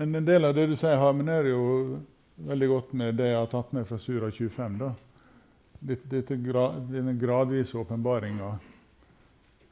[0.00, 1.64] Men en del av det du sier, harmonerer jo
[2.48, 4.78] veldig godt med det jeg har tatt med fra Sura 25.
[4.80, 4.94] da.
[5.90, 6.22] Dette,
[6.88, 8.48] denne gradvise åpenbaringa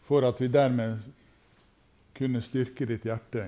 [0.05, 1.07] for at vi dermed
[2.19, 3.47] kunne styrke ditt hjerte.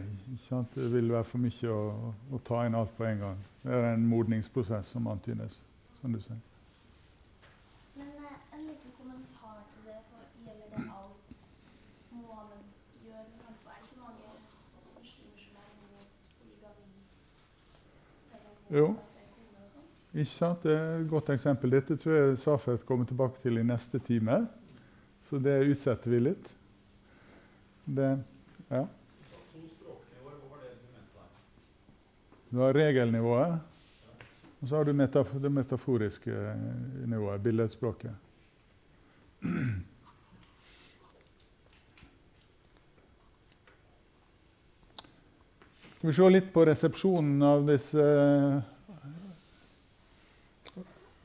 [0.72, 3.44] Det vil være for mye å, å, ta inn alt på en gang.
[3.60, 5.60] Det er en modningsprosess som antydes,
[6.00, 6.40] som du sier.
[7.98, 9.98] Men eh, en liten kommentar til det.
[10.08, 11.44] For gjelder det alt
[12.16, 12.64] Mohammed
[13.04, 13.20] gjør?
[13.20, 14.32] Er det ikke mange
[14.96, 16.09] muslimer som er?
[18.70, 18.94] Jo.
[20.14, 20.62] Ikke sant?
[20.62, 21.72] Det er et godt eksempel.
[21.74, 24.44] Dette tror jeg Safet kommer tilbake til i neste time.
[25.30, 26.50] Så det utsetter vi litt.
[27.86, 28.10] Det
[28.70, 28.86] ja.
[32.50, 33.60] Du har regelnivået,
[34.60, 36.32] og så har du det metaforiske
[37.06, 38.10] nivået, billedspråket.
[46.00, 48.04] Skal vi se litt på resepsjonen av disse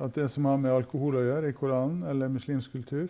[0.04, 3.08] At det som har med alkohol å gjøre i Koranen eller muslimsk kultur.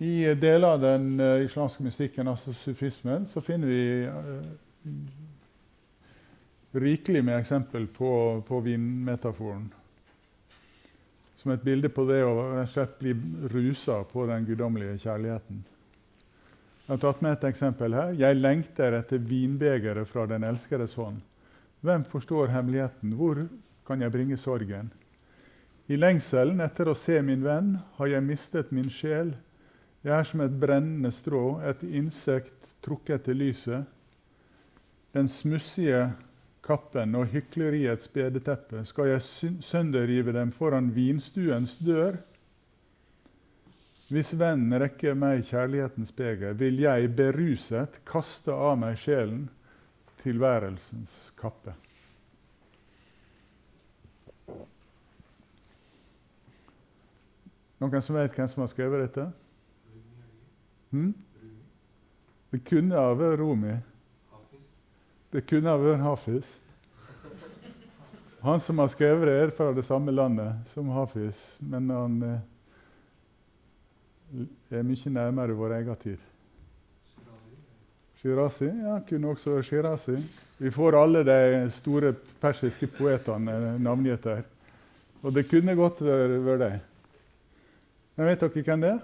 [0.00, 4.40] I deler av den uh, islamske mystikken, altså sufismen, så finner vi uh,
[6.80, 8.10] rikelig med eksempel på,
[8.48, 9.68] på vinmetaforen.
[11.44, 13.12] Som et bilde på det å rett og slett bli
[13.52, 15.66] rusa på den guddommelige kjærligheten.
[16.86, 18.12] Jeg har tatt med et eksempel her.
[18.14, 21.18] Jeg lengter etter vinbegeret fra den elskedes hånd.
[21.82, 23.16] Hvem forstår hemmeligheten?
[23.18, 23.42] Hvor
[23.86, 24.92] kan jeg bringe sorgen?
[25.90, 29.34] I lengselen etter å se min venn har jeg mistet min sjel
[30.06, 33.88] jeg er som et brennende strå, et insekt trukket til lyset.
[35.16, 36.12] Den smussige
[36.62, 39.24] kappen og hykleriets bedeteppe, skal jeg
[39.66, 42.20] sønderrive dem foran vinstuens dør?
[44.06, 49.48] Hvis vennen rekker meg kjærlighetens beger, vil jeg beruset kaste av meg sjelen,
[50.22, 51.74] tilværelsens kappe.
[57.82, 59.26] Noen som vet hvem som har skrevet dette?
[60.94, 61.10] Hmm?
[62.54, 63.74] Det kunne ha vært Rumi.
[65.34, 66.54] Det kunne ha vært Hafiz.
[68.46, 72.44] Han som har skrevet det, er fra det samme landet som Hafiz, men han eh,
[74.70, 76.18] er mye nærmere vår egen tid.
[78.20, 78.64] Shirazi?
[78.64, 80.16] Ja, kunne også være Shirazi.
[80.58, 84.42] Vi får alle de store persiske poetene navngitt her.
[85.22, 86.80] Og det kunne godt vært, dem.
[88.16, 89.00] Men vet dere hvem det er?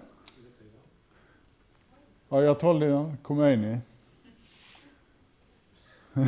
[2.32, 3.76] Ayatollah Khomeini.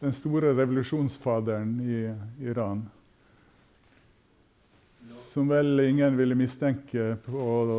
[0.00, 1.96] Den store revolusjonsfaderen i
[2.46, 2.84] Iran.
[5.30, 7.78] Som vel ingen ville mistenke på å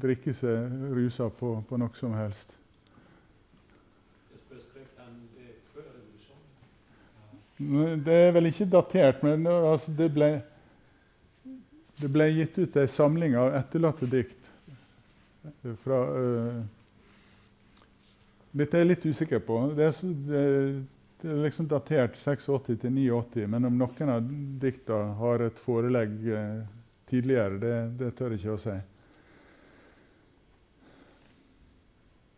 [0.00, 2.52] drikke seg rusa på, på noe som helst.
[8.04, 10.30] Det er vel ikke datert, men altså, det, ble,
[12.00, 14.50] det ble gitt ut ei samling av etterlatte dikt
[15.84, 16.64] fra uh,
[18.54, 19.56] Dette er jeg litt usikker på.
[19.74, 19.96] Det er,
[20.28, 20.42] det,
[21.24, 24.26] det er liksom datert 86 til 89, men om noen av
[24.60, 26.58] dikta har et forelegg eh,
[27.08, 28.74] tidligere, det, det, tør jeg ikke å si.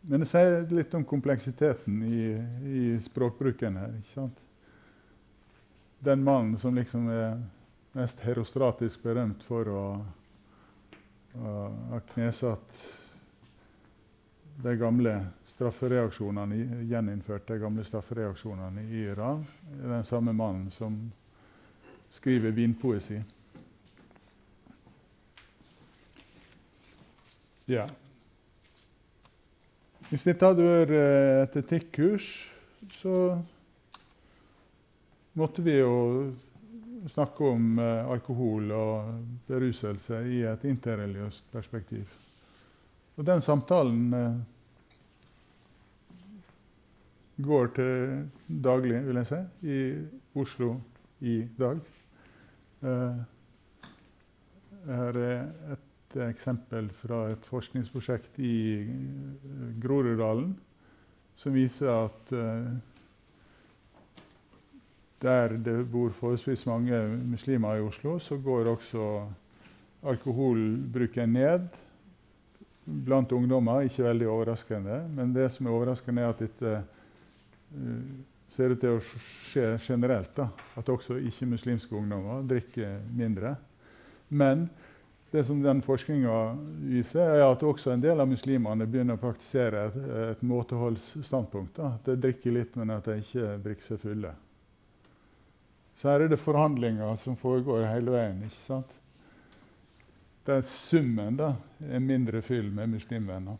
[0.07, 2.20] Men det sier litt om kompleksiteten i,
[2.62, 3.97] i språkbruken her.
[3.99, 4.39] ikke sant?
[6.07, 7.41] Den mannen som liksom er
[7.99, 9.82] mest herostratisk berømt for å
[11.43, 12.87] ha knesatt
[14.63, 15.13] de gamle
[15.47, 19.45] straffereaksjonene, gjeninnført de gamle straffereaksjonene i Iran.
[19.83, 20.99] Den samme mannen som
[22.11, 23.21] skriver vinpoesi.
[27.67, 27.89] Ja.
[30.09, 32.27] Hvis dette hadde vært eh, et etikkurs,
[32.95, 33.15] så
[35.37, 35.97] måtte vi jo
[37.11, 39.11] snakke om uh, alkohol og
[39.47, 42.07] beruselse i et interreligiøst perspektiv.
[43.17, 44.37] Og den samtalen eh,
[47.47, 48.27] går til
[48.64, 49.41] daglig, vil jeg si,
[49.73, 49.79] i
[50.37, 50.75] Oslo
[51.25, 51.81] i dag.
[52.85, 53.23] Eh,
[54.87, 58.85] her er et eksempel fra et forskningsprosjekt i
[59.83, 60.53] Groruddalen
[61.37, 62.31] som viser at
[65.21, 69.27] der det bor forholdsvis mange muslimer i Oslo, så går også
[70.07, 71.67] alkoholbruken ned
[72.87, 73.87] blant ungdommer.
[73.87, 75.03] Ikke veldig overraskende.
[75.14, 78.16] Men det som er overraskende, er at dette uh,
[78.55, 80.32] ser ut til å skje generelt.
[80.39, 80.49] Da.
[80.78, 83.57] At også ikke-muslimske ungdommer drikker mindre.
[84.28, 84.68] Men
[85.34, 86.37] det som den forskninga
[86.87, 89.97] viser, er at også en del av muslimene begynner å praktisere et,
[90.30, 91.82] et måteholdsstandpunkt.
[92.07, 94.32] De drikker litt, men at de ikke drikker seg fulle.
[95.97, 98.43] Så her er det forhandlinger som foregår hele veien.
[98.47, 98.97] ikke sant?
[100.47, 101.49] Det er summen da,
[101.83, 103.57] er mindre fyll med muslimvenner.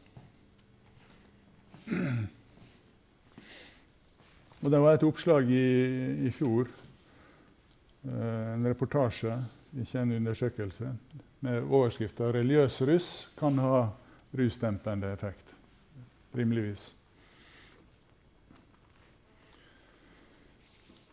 [4.63, 5.67] Og Det var et oppslag i,
[6.27, 6.71] i fjor,
[8.07, 9.35] eh, en reportasje,
[9.83, 10.93] ikke en undersøkelse,
[11.41, 13.89] med overskrifta 'Religiøs russ kan ha
[14.39, 15.55] rusdempende effekt'.
[16.37, 16.95] Rimeligvis.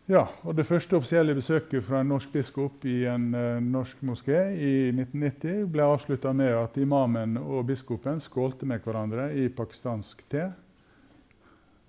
[0.08, 4.36] Ja, og Det første offisielle besøket fra en norsk biskop i en uh, norsk moské
[4.52, 10.50] i 1990 ble avslutta med at imamen og biskopen skålte med hverandre i pakistansk te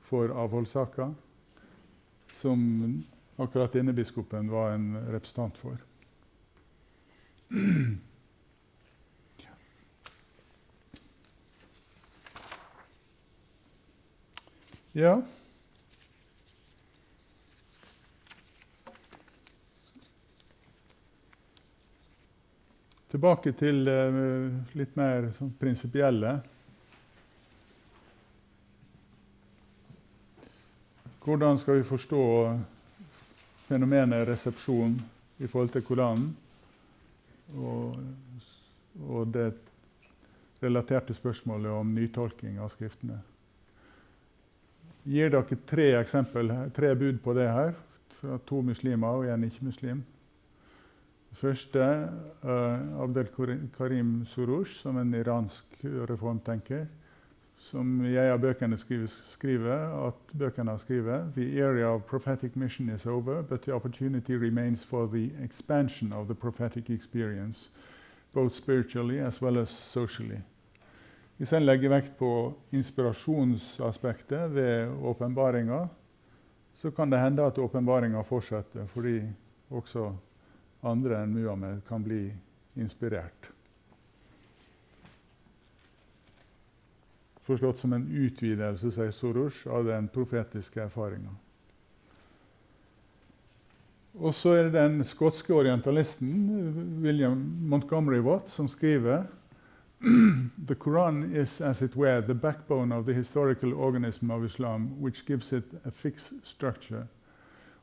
[0.08, 1.10] for avholdssaka,
[2.40, 3.04] som
[3.38, 5.76] akkurat denne biskopen var en representant for.
[14.96, 15.20] Ja.
[23.16, 26.34] Tilbake til uh, litt mer sånn prinsipielle.
[31.24, 32.24] Hvordan skal vi forstå
[33.70, 34.98] fenomenet resepsjon
[35.40, 36.26] i forhold til Koranen?
[37.56, 37.96] Og,
[39.08, 39.46] og det
[40.60, 43.22] relaterte spørsmålet om nytolking av Skriftene.
[45.06, 47.72] Jeg gir dere tre eksempel, tre bud på det her,
[48.20, 50.04] fra to muslimer og en ikke-muslim.
[51.36, 51.80] Første
[52.44, 53.28] uh, Abdel
[53.78, 56.86] Karim Surush, som en iransk reformtenker,
[57.60, 63.06] som jeg av bøkene skriver, skriver, at bøkene skriver The area of prophetic mission is
[63.06, 67.70] over, but the opportunity remains for the expansion of the prophetic experience,
[68.34, 70.40] both spiritually as well as socially.
[71.38, 75.88] Hvis en legger vekt på inspirasjonsaspektet ved åpenbaringa,
[76.74, 79.22] så kan det hende at åpenbaringa fortsetter fordi
[79.70, 80.14] også
[80.86, 82.30] andre enn Muhammed kan bli
[82.76, 83.50] inspirert.
[87.46, 91.34] Forstått som en utvidelse sier Soros, av den profetiske erfaringa.
[94.16, 96.32] Og så er det den skotske orientalisten
[97.04, 99.26] William Montgomery Watt som skriver
[100.68, 105.26] the Quran is, as it were, the backbone of the historical organism of Islam, which
[105.26, 107.08] gives it a fixed structure.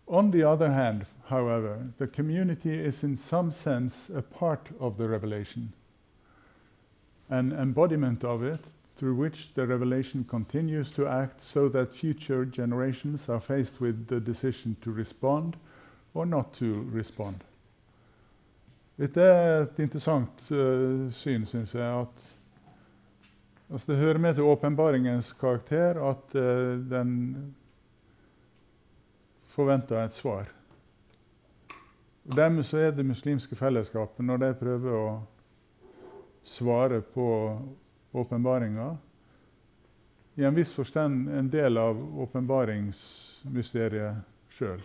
[0.09, 5.09] On the other hand, however, the community is in some sense a part of the
[5.09, 5.73] revelation,
[7.31, 8.61] an embodiment of it
[8.97, 14.21] through which the revelation continues to act so that future generations are faced with the
[14.21, 15.57] decision to respond
[16.15, 17.43] or not to respond.
[18.99, 22.01] Dette er et interessant uh, syn, syns jeg.
[22.01, 22.35] at
[23.71, 27.55] altså Det hører med til åpenbaringens karakter at uh, den
[29.53, 30.49] forventer et svar.
[32.25, 35.27] Og Dermed så er det muslimske fellesskapet, når de prøver å
[36.45, 37.59] svare på
[38.13, 38.97] åpenbaringa,
[40.35, 44.17] i en viss forstand en del av åpenbaringsmysteriet
[44.57, 44.81] sjøl.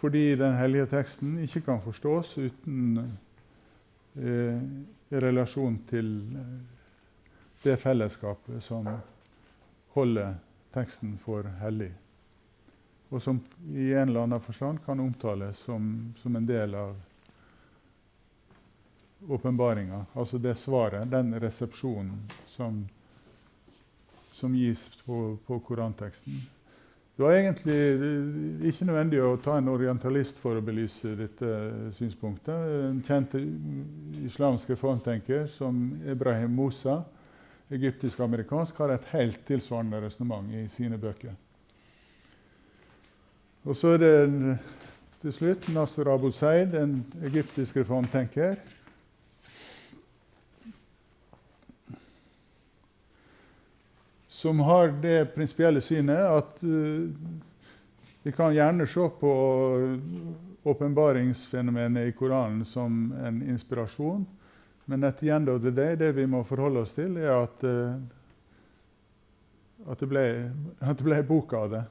[0.00, 2.98] Fordi den hellige teksten ikke kan forstås uten
[4.16, 4.58] eh,
[5.10, 6.06] i relasjon til
[6.40, 6.60] eh,
[7.62, 8.88] det fellesskapet som
[9.94, 10.34] holder
[10.74, 11.90] teksten for hellig.
[13.10, 13.40] Og som
[13.74, 16.94] i en eller annen forstand kan omtales som, som en del av
[19.28, 20.04] åpenbaringa.
[20.12, 22.84] Altså det svaret, den resepsjonen som,
[24.32, 26.40] som gis på, på koranteksten.
[27.16, 31.50] Det var egentlig ikke nødvendig å ta en orientalist for å belyse dette
[31.98, 32.54] synspunktet.
[32.86, 33.34] En kjent
[34.24, 36.54] islamsk reformtenker som Ibrahim
[37.70, 41.36] Egyptisk-amerikansk, har et helt tilsvarende resonnement i sine bøker.
[43.64, 44.58] Og så er det
[45.20, 48.56] til slutt Nasser Abu Zaid, en egyptisk reformtenker,
[54.40, 57.10] som har det prinsipielle synet at uh,
[58.22, 59.32] vi kan gjerne se på
[60.62, 64.26] åpenbaringsfenomenet i Koranen som en inspirasjon.
[64.90, 67.62] Men at the end of the day, det vi må forholde oss til, er at,
[67.62, 67.94] uh,
[69.86, 70.22] at, det ble,
[70.80, 71.82] at det ble bok av det.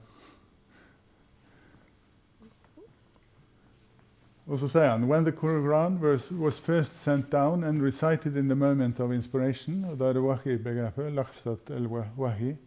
[4.50, 8.50] Og så sier han When the Quran was, was first sent down and recited in
[8.50, 12.58] the moment of inspiration, og da er det wahi-begrepet, laksat el-wahi,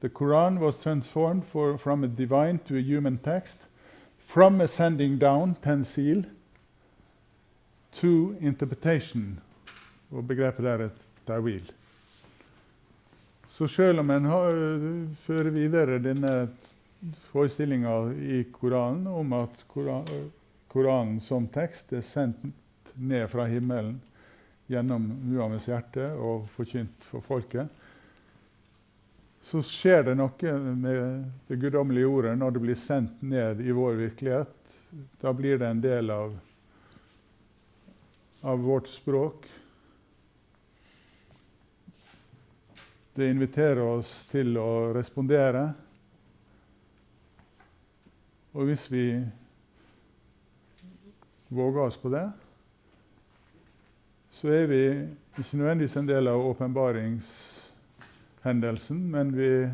[0.00, 3.60] the Quran was transformed for, from a divine to a human text,
[4.18, 6.24] from ascending down, ten seal,
[7.94, 9.38] to interpretation.
[10.10, 10.90] Og begrepet der er
[11.28, 11.72] ta'wil.
[13.48, 14.58] Så selv om en har,
[15.26, 16.48] fører videre denne
[17.30, 20.06] forestillinga i Koranen om at Koran,
[20.68, 22.44] Koranen som tekst er sendt
[22.94, 23.98] ned fra himmelen
[24.68, 27.68] gjennom Muhammeds hjerte og forkynt for folket,
[29.42, 33.96] så skjer det noe med det guddommelige ordet når det blir sendt ned i vår
[34.02, 34.74] virkelighet.
[35.22, 36.34] Da blir det en del av,
[38.40, 39.46] av vårt språk.
[43.14, 45.74] Det inviterer oss til å respondere.
[48.54, 49.24] Og hvis vi
[51.48, 52.30] våger oss på det,
[54.30, 55.06] så er vi
[55.38, 59.66] ikke nødvendigvis en del av åpenbaringshendelsen, men vi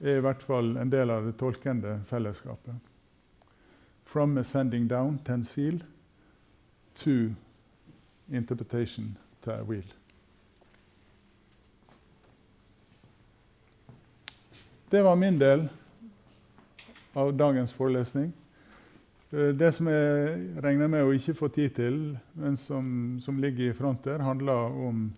[0.00, 2.74] er i hvert fall en del av det tolkende fellesskapet.
[4.08, 5.84] From ascending down, tensil,
[6.98, 7.34] to
[8.32, 9.86] interpretation, wheel.
[14.90, 15.68] Det var min del
[17.12, 18.32] av dagens forelesning.
[19.30, 21.98] Eh, det som jeg regner med å ikke få tid til,
[22.32, 25.10] men som, som ligger i front der, handler om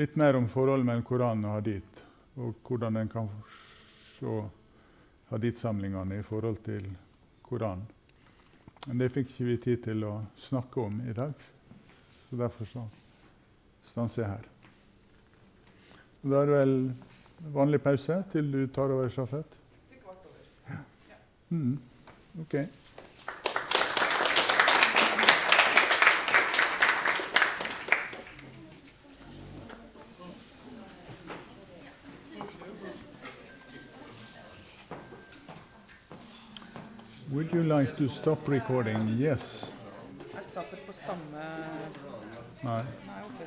[0.00, 2.02] litt mer om forholdet mellom Koranen og hadith,
[2.38, 3.28] og hvordan en kan
[4.16, 4.40] se
[5.28, 6.88] hadith-samlingene i forhold til
[7.44, 7.84] Koranen.
[8.86, 11.34] Men det fikk ikke vi tid til å snakke om i dag,
[12.28, 12.84] så derfor så
[13.88, 14.48] stanser jeg her.
[16.22, 16.74] Da er det vel
[17.54, 19.58] vanlig pause til du tar over sjafett?
[19.90, 20.46] Til kvart over.
[20.70, 21.18] Ja.
[21.50, 21.78] Mm.
[22.44, 22.66] Okay.
[37.50, 39.08] Would you like to stop recording?
[39.18, 39.72] Yes.
[40.36, 41.44] Er Safet på samme
[42.62, 42.82] Nei.
[43.06, 43.40] Nei, OK.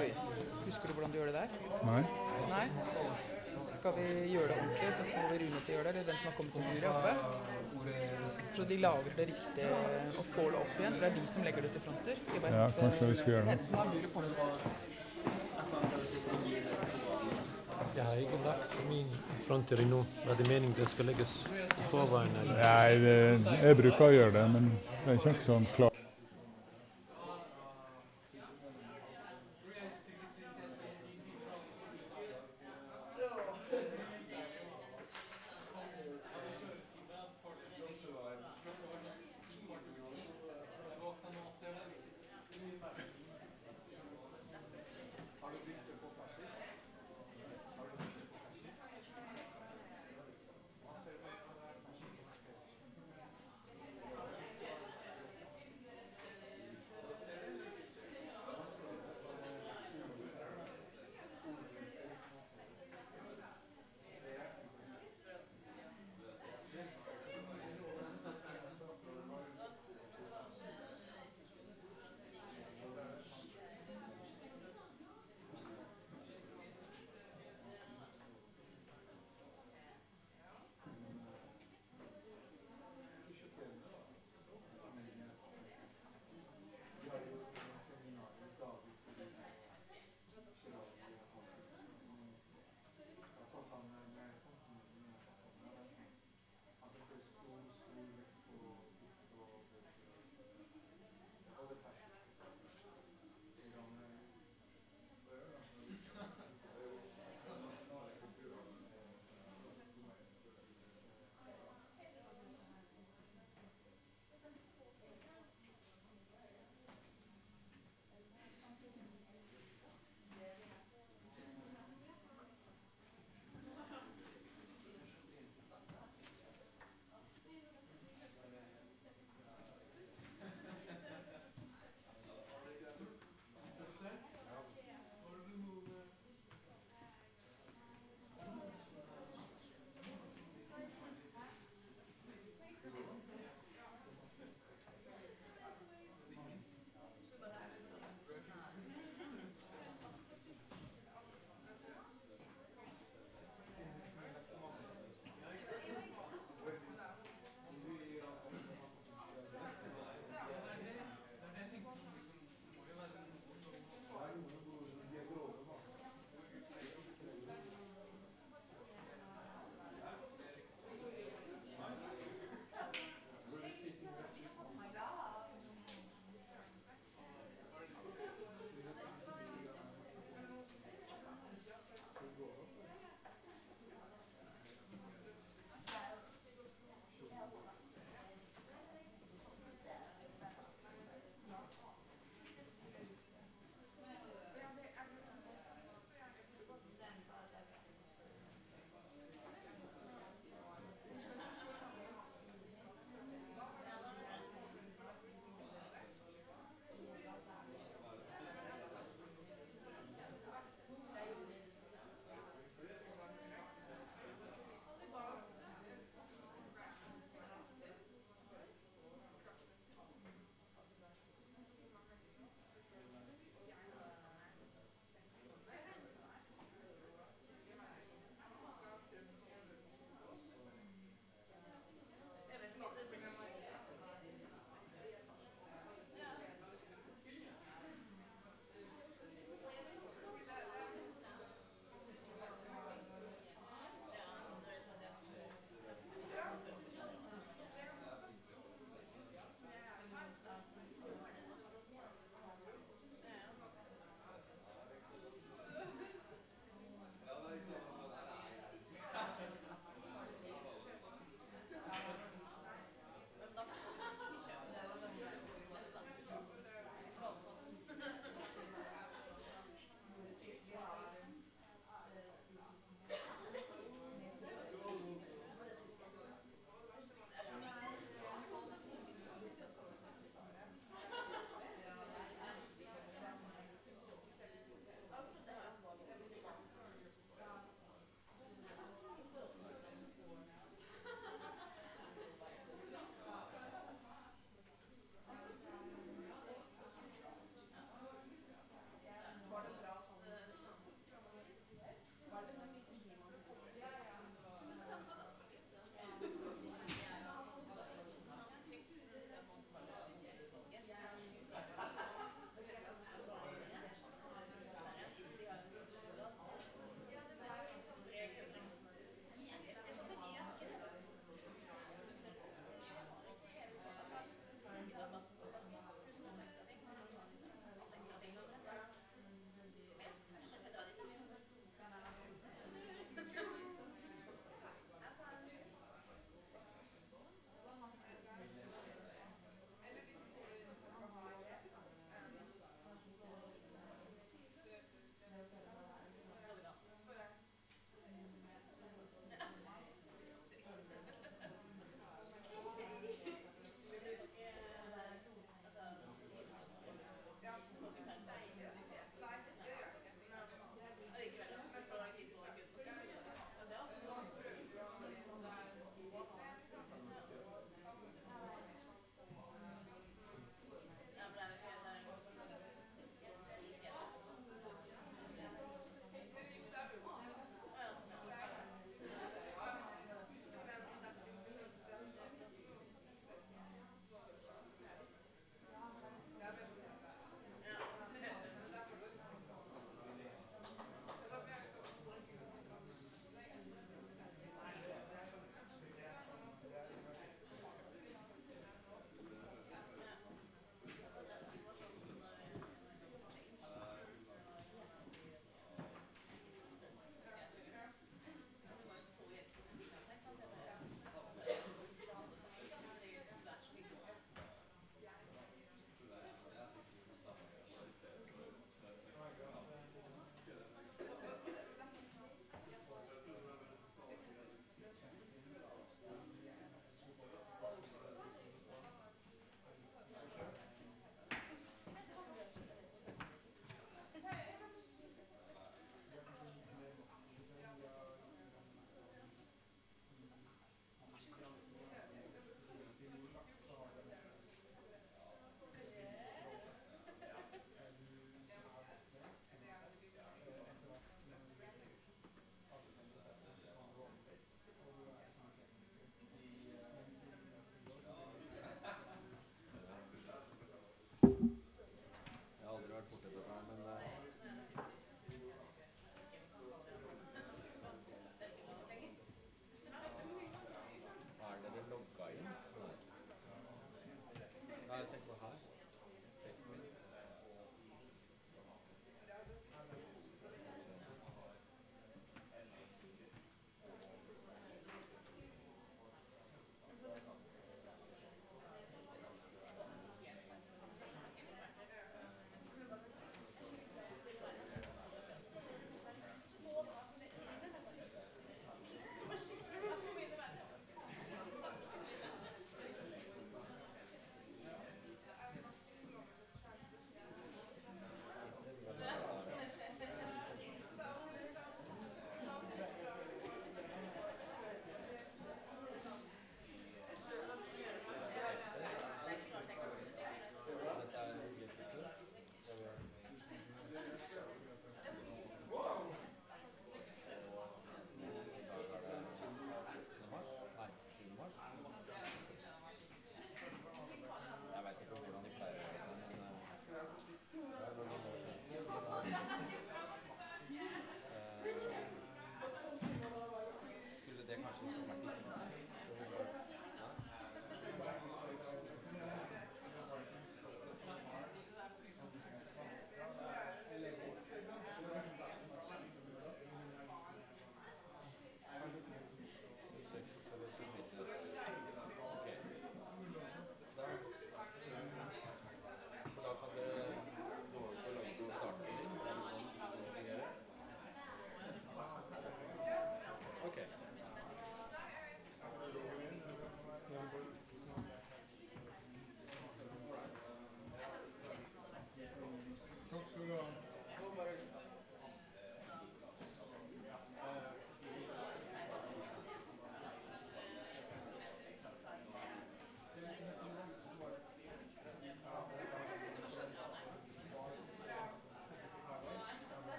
[0.00, 0.08] Oi.
[0.66, 1.48] Husker du hvordan du gjør det der?
[1.88, 2.02] Nei.
[2.50, 2.66] Nei?
[3.72, 6.18] Skal vi gjøre det ordentlig, så får vi Rune til å gjøre det, eller den
[6.20, 7.12] som har kommet på buret oppe.
[8.58, 10.92] Så de lager det riktig og får det opp igjen.
[10.92, 12.14] For det er de som legger det til fronter.
[12.26, 13.50] Skal jeg bare Ja, hente- kanskje vi skal gjøre det.
[13.56, 14.44] hente meg buret på nytt.
[17.98, 19.08] Jeg har ikke lagt min
[19.46, 20.00] fronter endnu.
[20.26, 21.32] Var det meningen, den skal lægges
[22.58, 23.16] Nei, det,
[23.62, 24.70] jeg bruker å gjøre det, men
[25.04, 25.97] det er ikke sånn klart.